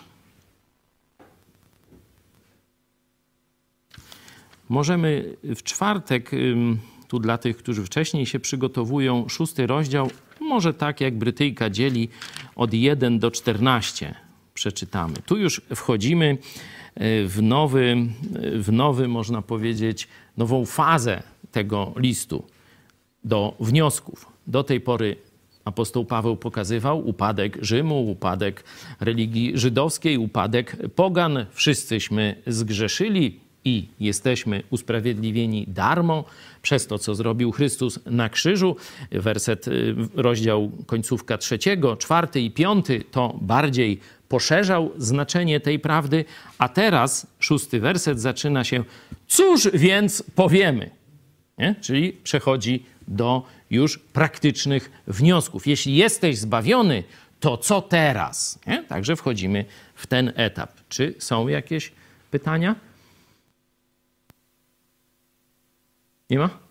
Możemy 4.68 5.36
w 5.42 5.62
czwartek, 5.62 6.30
tu 7.08 7.18
dla 7.18 7.38
tych, 7.38 7.56
którzy 7.56 7.84
wcześniej 7.84 8.26
się 8.26 8.40
przygotowują, 8.40 9.28
szósty 9.28 9.66
rozdział, 9.66 10.10
może 10.40 10.74
tak 10.74 11.00
jak 11.00 11.18
Brytyjka 11.18 11.70
dzieli 11.70 12.08
od 12.56 12.74
1 12.74 13.18
do 13.18 13.30
14 13.30 14.29
przeczytamy. 14.60 15.14
Tu 15.26 15.36
już 15.36 15.60
wchodzimy 15.74 16.38
e, 16.94 17.24
w 17.26 17.42
nowy, 17.42 17.96
w 18.54 18.72
nowy, 18.72 19.08
można 19.08 19.42
powiedzieć, 19.42 20.08
nową 20.36 20.66
fazę 20.66 21.22
tego 21.52 21.92
listu 21.96 22.44
do 23.24 23.56
wniosków. 23.60 24.26
Do 24.46 24.64
tej 24.64 24.80
pory 24.80 25.16
apostoł 25.64 26.04
Paweł 26.04 26.36
pokazywał 26.36 27.08
upadek 27.08 27.58
Rzymu, 27.62 28.10
upadek 28.10 28.64
religii 29.00 29.52
żydowskiej, 29.54 30.18
upadek 30.18 30.76
pogan. 30.94 31.46
Wszyscyśmy 31.52 32.42
zgrzeszyli 32.46 33.40
i 33.64 33.88
jesteśmy 34.00 34.62
usprawiedliwieni 34.70 35.64
darmo 35.68 36.24
przez 36.62 36.86
to, 36.86 36.98
co 36.98 37.14
zrobił 37.14 37.52
Chrystus 37.52 37.98
na 38.06 38.28
krzyżu. 38.28 38.76
Werset, 39.12 39.68
y, 39.68 39.94
rozdział 40.14 40.70
końcówka 40.86 41.38
trzeciego, 41.38 41.96
czwarty 41.96 42.40
i 42.40 42.50
piąty 42.50 43.04
to 43.10 43.38
bardziej 43.40 44.00
poszerzał 44.30 44.92
znaczenie 44.96 45.60
tej 45.60 45.78
prawdy, 45.78 46.24
a 46.58 46.68
teraz 46.68 47.26
szósty 47.38 47.80
werset 47.80 48.20
zaczyna 48.20 48.64
się, 48.64 48.84
cóż 49.28 49.68
więc 49.74 50.22
powiemy? 50.34 50.90
Nie? 51.58 51.74
Czyli 51.80 52.12
przechodzi 52.12 52.86
do 53.08 53.42
już 53.70 53.98
praktycznych 53.98 54.90
wniosków. 55.06 55.66
Jeśli 55.66 55.96
jesteś 55.96 56.38
zbawiony, 56.38 57.04
to 57.40 57.56
co 57.56 57.82
teraz? 57.82 58.58
Nie? 58.66 58.84
Także 58.84 59.16
wchodzimy 59.16 59.64
w 59.94 60.06
ten 60.06 60.32
etap. 60.36 60.72
Czy 60.88 61.14
są 61.18 61.48
jakieś 61.48 61.92
pytania? 62.30 62.76
Nie 66.30 66.38
ma? 66.38 66.69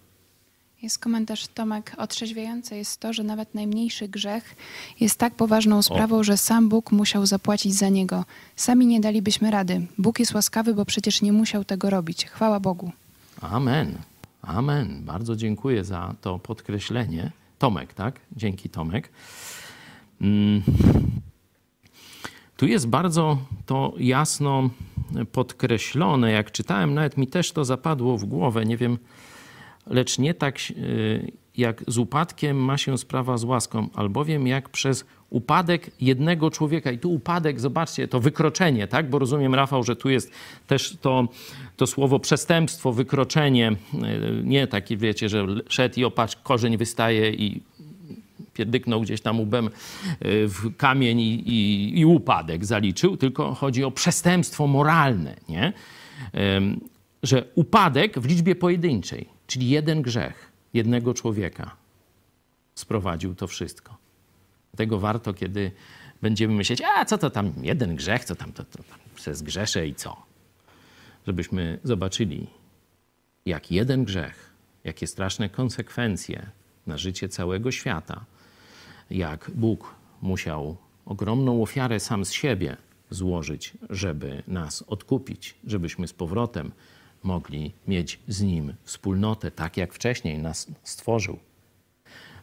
Jest 0.82 1.00
komentarz 1.00 1.48
Tomek. 1.48 1.96
Otrzeźwiające 1.98 2.78
jest 2.78 3.00
to, 3.00 3.14
że 3.14 3.24
nawet 3.24 3.56
najmniejszy 3.56 4.08
grzech 4.08 4.56
jest 5.00 5.20
tak 5.20 5.34
poważną 5.36 5.82
sprawą, 5.82 6.18
o. 6.18 6.24
że 6.24 6.38
sam 6.38 6.70
Bóg 6.70 6.92
musiał 6.92 7.26
zapłacić 7.26 7.74
za 7.74 7.90
niego. 7.90 8.26
Sami 8.56 8.88
nie 8.88 9.00
dalibyśmy 9.00 9.52
rady. 9.52 9.88
Bóg 9.98 10.20
jest 10.20 10.34
łaskawy, 10.34 10.74
bo 10.74 10.86
przecież 10.86 11.22
nie 11.22 11.34
musiał 11.34 11.64
tego 11.66 11.90
robić. 11.90 12.26
Chwała 12.26 12.60
Bogu. 12.60 12.92
Amen. 13.42 13.98
Amen. 14.42 15.04
Bardzo 15.06 15.36
dziękuję 15.36 15.84
za 15.84 16.16
to 16.22 16.40
podkreślenie. 16.40 17.32
Tomek, 17.60 17.94
tak? 17.94 18.20
Dzięki, 18.36 18.70
Tomek. 18.70 19.10
Mm. 20.22 20.62
Tu 22.58 22.68
jest 22.68 22.88
bardzo 22.88 23.38
to 23.66 23.94
jasno 23.98 24.70
podkreślone. 25.32 26.32
Jak 26.32 26.52
czytałem, 26.52 26.94
nawet 26.94 27.18
mi 27.18 27.28
też 27.28 27.52
to 27.52 27.66
zapadło 27.66 28.18
w 28.18 28.26
głowę. 28.26 28.66
Nie 28.66 28.78
wiem 28.78 28.98
lecz 29.90 30.20
nie 30.20 30.34
tak 30.34 30.58
e, 30.58 30.74
jak 31.58 31.84
z 31.88 31.98
upadkiem 31.98 32.58
ma 32.58 32.78
się 32.78 32.98
sprawa 32.98 33.38
z 33.38 33.44
łaską, 33.44 33.90
albowiem 33.94 34.48
jak 34.48 34.70
przez 34.70 35.06
upadek 35.30 35.92
jednego 36.02 36.52
człowieka. 36.52 36.92
I 36.92 37.00
tu 37.00 37.14
upadek, 37.14 37.60
zobaczcie, 37.60 38.08
to 38.08 38.20
wykroczenie, 38.20 38.88
tak? 38.88 39.10
Bo 39.10 39.20
rozumiem, 39.20 39.56
Rafał, 39.56 39.84
że 39.84 39.96
tu 39.96 40.10
jest 40.10 40.32
też 40.68 40.98
to, 41.02 41.28
to 41.78 41.88
słowo 41.88 42.20
przestępstwo, 42.20 42.94
wykroczenie. 42.94 43.68
E, 43.68 43.76
nie 44.44 44.68
takie, 44.68 44.98
wiecie, 44.98 45.30
że 45.30 45.46
szedł 45.70 46.00
i 46.00 46.04
opatrz, 46.04 46.36
korzeń 46.36 46.78
wystaje 46.78 47.32
i 47.32 47.62
pierdyknął 48.54 49.02
gdzieś 49.02 49.22
tam 49.22 49.40
łbem 49.40 49.68
e, 49.68 49.70
w 50.48 50.76
kamień 50.78 51.20
i, 51.20 51.50
i, 51.50 52.00
i 52.00 52.06
upadek 52.06 52.66
zaliczył, 52.66 53.18
tylko 53.18 53.54
chodzi 53.54 53.84
o 53.84 53.92
przestępstwo 53.92 54.68
moralne, 54.68 55.36
nie? 55.50 55.74
Że 57.24 57.44
upadek 57.56 58.20
w 58.20 58.26
liczbie 58.26 58.56
pojedynczej 58.56 59.39
Czyli 59.50 59.70
jeden 59.70 60.02
grzech 60.02 60.52
jednego 60.74 61.14
człowieka 61.14 61.76
sprowadził 62.76 63.36
to 63.36 63.48
wszystko. 63.48 63.98
Dlatego 64.72 65.00
warto, 65.00 65.34
kiedy 65.34 65.72
będziemy 66.22 66.54
myśleć, 66.54 66.82
a 66.82 67.06
co 67.06 67.18
to 67.18 67.30
tam, 67.30 67.54
jeden 67.62 67.96
grzech, 67.96 68.26
co 68.26 68.36
tam, 68.36 68.54
to, 68.54 68.64
to 68.64 68.84
tam 68.84 69.00
zgrzeszę 69.36 69.88
i 69.88 69.96
co? 69.96 70.16
Żebyśmy 71.28 71.80
zobaczyli, 71.84 72.48
jak 73.46 73.72
jeden 73.72 74.04
grzech, 74.04 74.54
jakie 74.84 75.08
straszne 75.08 75.50
konsekwencje 75.50 76.50
na 76.88 76.98
życie 76.98 77.30
całego 77.30 77.72
świata, 77.72 78.26
jak 79.10 79.52
Bóg 79.56 79.96
musiał 80.22 80.78
ogromną 81.06 81.62
ofiarę 81.62 82.00
sam 82.00 82.26
z 82.26 82.32
siebie 82.32 82.78
złożyć, 83.10 83.74
żeby 83.90 84.44
nas 84.48 84.84
odkupić, 84.88 85.56
żebyśmy 85.68 86.08
z 86.08 86.14
powrotem 86.14 86.72
mogli 87.24 87.74
mieć 87.88 88.20
z 88.28 88.42
Nim 88.42 88.74
wspólnotę, 88.84 89.52
tak 89.52 89.78
jak 89.78 89.94
wcześniej 89.94 90.38
nas 90.38 90.68
stworzył. 90.84 91.40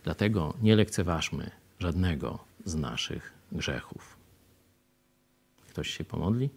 Dlatego 0.04 0.54
nie 0.62 0.76
lekceważmy 0.76 1.50
żadnego 1.78 2.38
z 2.64 2.74
naszych 2.74 3.32
grzechów. 3.52 4.16
Ktoś 5.68 5.90
się 5.90 6.04
pomodli? 6.04 6.50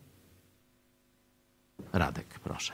Radek, 1.93 2.39
proszę. 2.39 2.73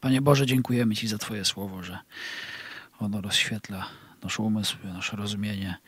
Panie 0.00 0.22
Boże, 0.22 0.46
dziękujemy 0.46 0.94
Ci 0.94 1.08
za 1.08 1.18
Twoje 1.18 1.44
słowo, 1.44 1.82
że 1.82 1.98
ono 2.98 3.20
rozświetla 3.20 3.86
nasz 4.22 4.38
umysł, 4.38 4.76
nasze 4.84 5.16
rozumienie 5.16 5.78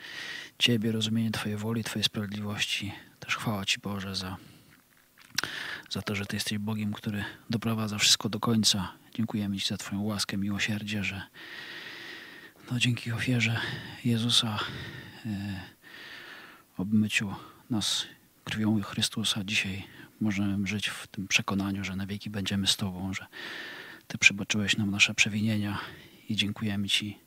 Ciebie, 0.58 0.92
rozumienie 0.92 1.30
Twojej 1.30 1.58
woli, 1.58 1.84
Twojej 1.84 2.04
sprawiedliwości. 2.04 2.92
Też 3.28 3.36
chwała 3.36 3.64
Ci 3.64 3.78
Boże 3.80 4.16
za, 4.16 4.36
za 5.90 6.02
to, 6.02 6.14
że 6.14 6.26
Ty 6.26 6.36
jesteś 6.36 6.58
Bogiem, 6.58 6.92
który 6.92 7.24
doprowadza 7.50 7.98
wszystko 7.98 8.28
do 8.28 8.40
końca. 8.40 8.92
Dziękujemy 9.14 9.58
Ci 9.58 9.68
za 9.68 9.76
Twoją 9.76 10.02
łaskę, 10.02 10.36
miłosierdzie, 10.36 11.04
że 11.04 11.22
no, 12.70 12.78
dzięki 12.78 13.12
ofierze 13.12 13.60
Jezusa, 14.04 14.58
e, 15.26 15.60
obmyciu 16.76 17.34
nas 17.70 18.06
krwią 18.44 18.82
Chrystusa, 18.82 19.44
dzisiaj 19.44 19.84
możemy 20.20 20.66
żyć 20.66 20.88
w 20.88 21.06
tym 21.06 21.28
przekonaniu, 21.28 21.84
że 21.84 21.96
na 21.96 22.06
wieki 22.06 22.30
będziemy 22.30 22.66
z 22.66 22.76
Tobą, 22.76 23.14
że 23.14 23.26
Ty 24.06 24.18
przebaczyłeś 24.18 24.76
nam 24.76 24.90
nasze 24.90 25.14
przewinienia 25.14 25.78
i 26.28 26.36
dziękujemy 26.36 26.88
Ci 26.88 27.18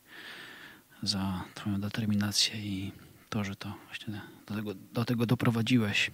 za 1.03 1.43
Twoją 1.53 1.81
determinację 1.81 2.55
i 2.65 2.91
to, 3.31 3.43
że 3.43 3.55
to 3.55 3.73
właśnie 3.85 4.21
do 4.47 4.55
tego, 4.55 4.73
do 4.73 5.05
tego 5.05 5.25
doprowadziłeś, 5.25 6.11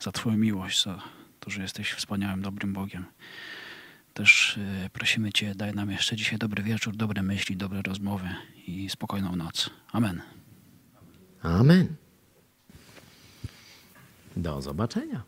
za 0.00 0.12
Twoją 0.12 0.36
miłość, 0.36 0.84
za 0.84 1.02
to, 1.40 1.50
że 1.50 1.62
jesteś 1.62 1.92
wspaniałym, 1.92 2.42
dobrym 2.42 2.72
Bogiem. 2.72 3.04
Też 4.14 4.56
y, 4.56 4.90
prosimy 4.92 5.32
Cię, 5.32 5.54
daj 5.54 5.74
nam 5.74 5.90
jeszcze 5.90 6.16
dzisiaj 6.16 6.38
dobry 6.38 6.62
wieczór, 6.62 6.96
dobre 6.96 7.22
myśli, 7.22 7.56
dobre 7.56 7.82
rozmowy 7.82 8.28
i 8.66 8.90
spokojną 8.90 9.36
noc. 9.36 9.70
Amen. 9.92 10.22
Amen. 11.42 11.96
Do 14.36 14.62
zobaczenia. 14.62 15.22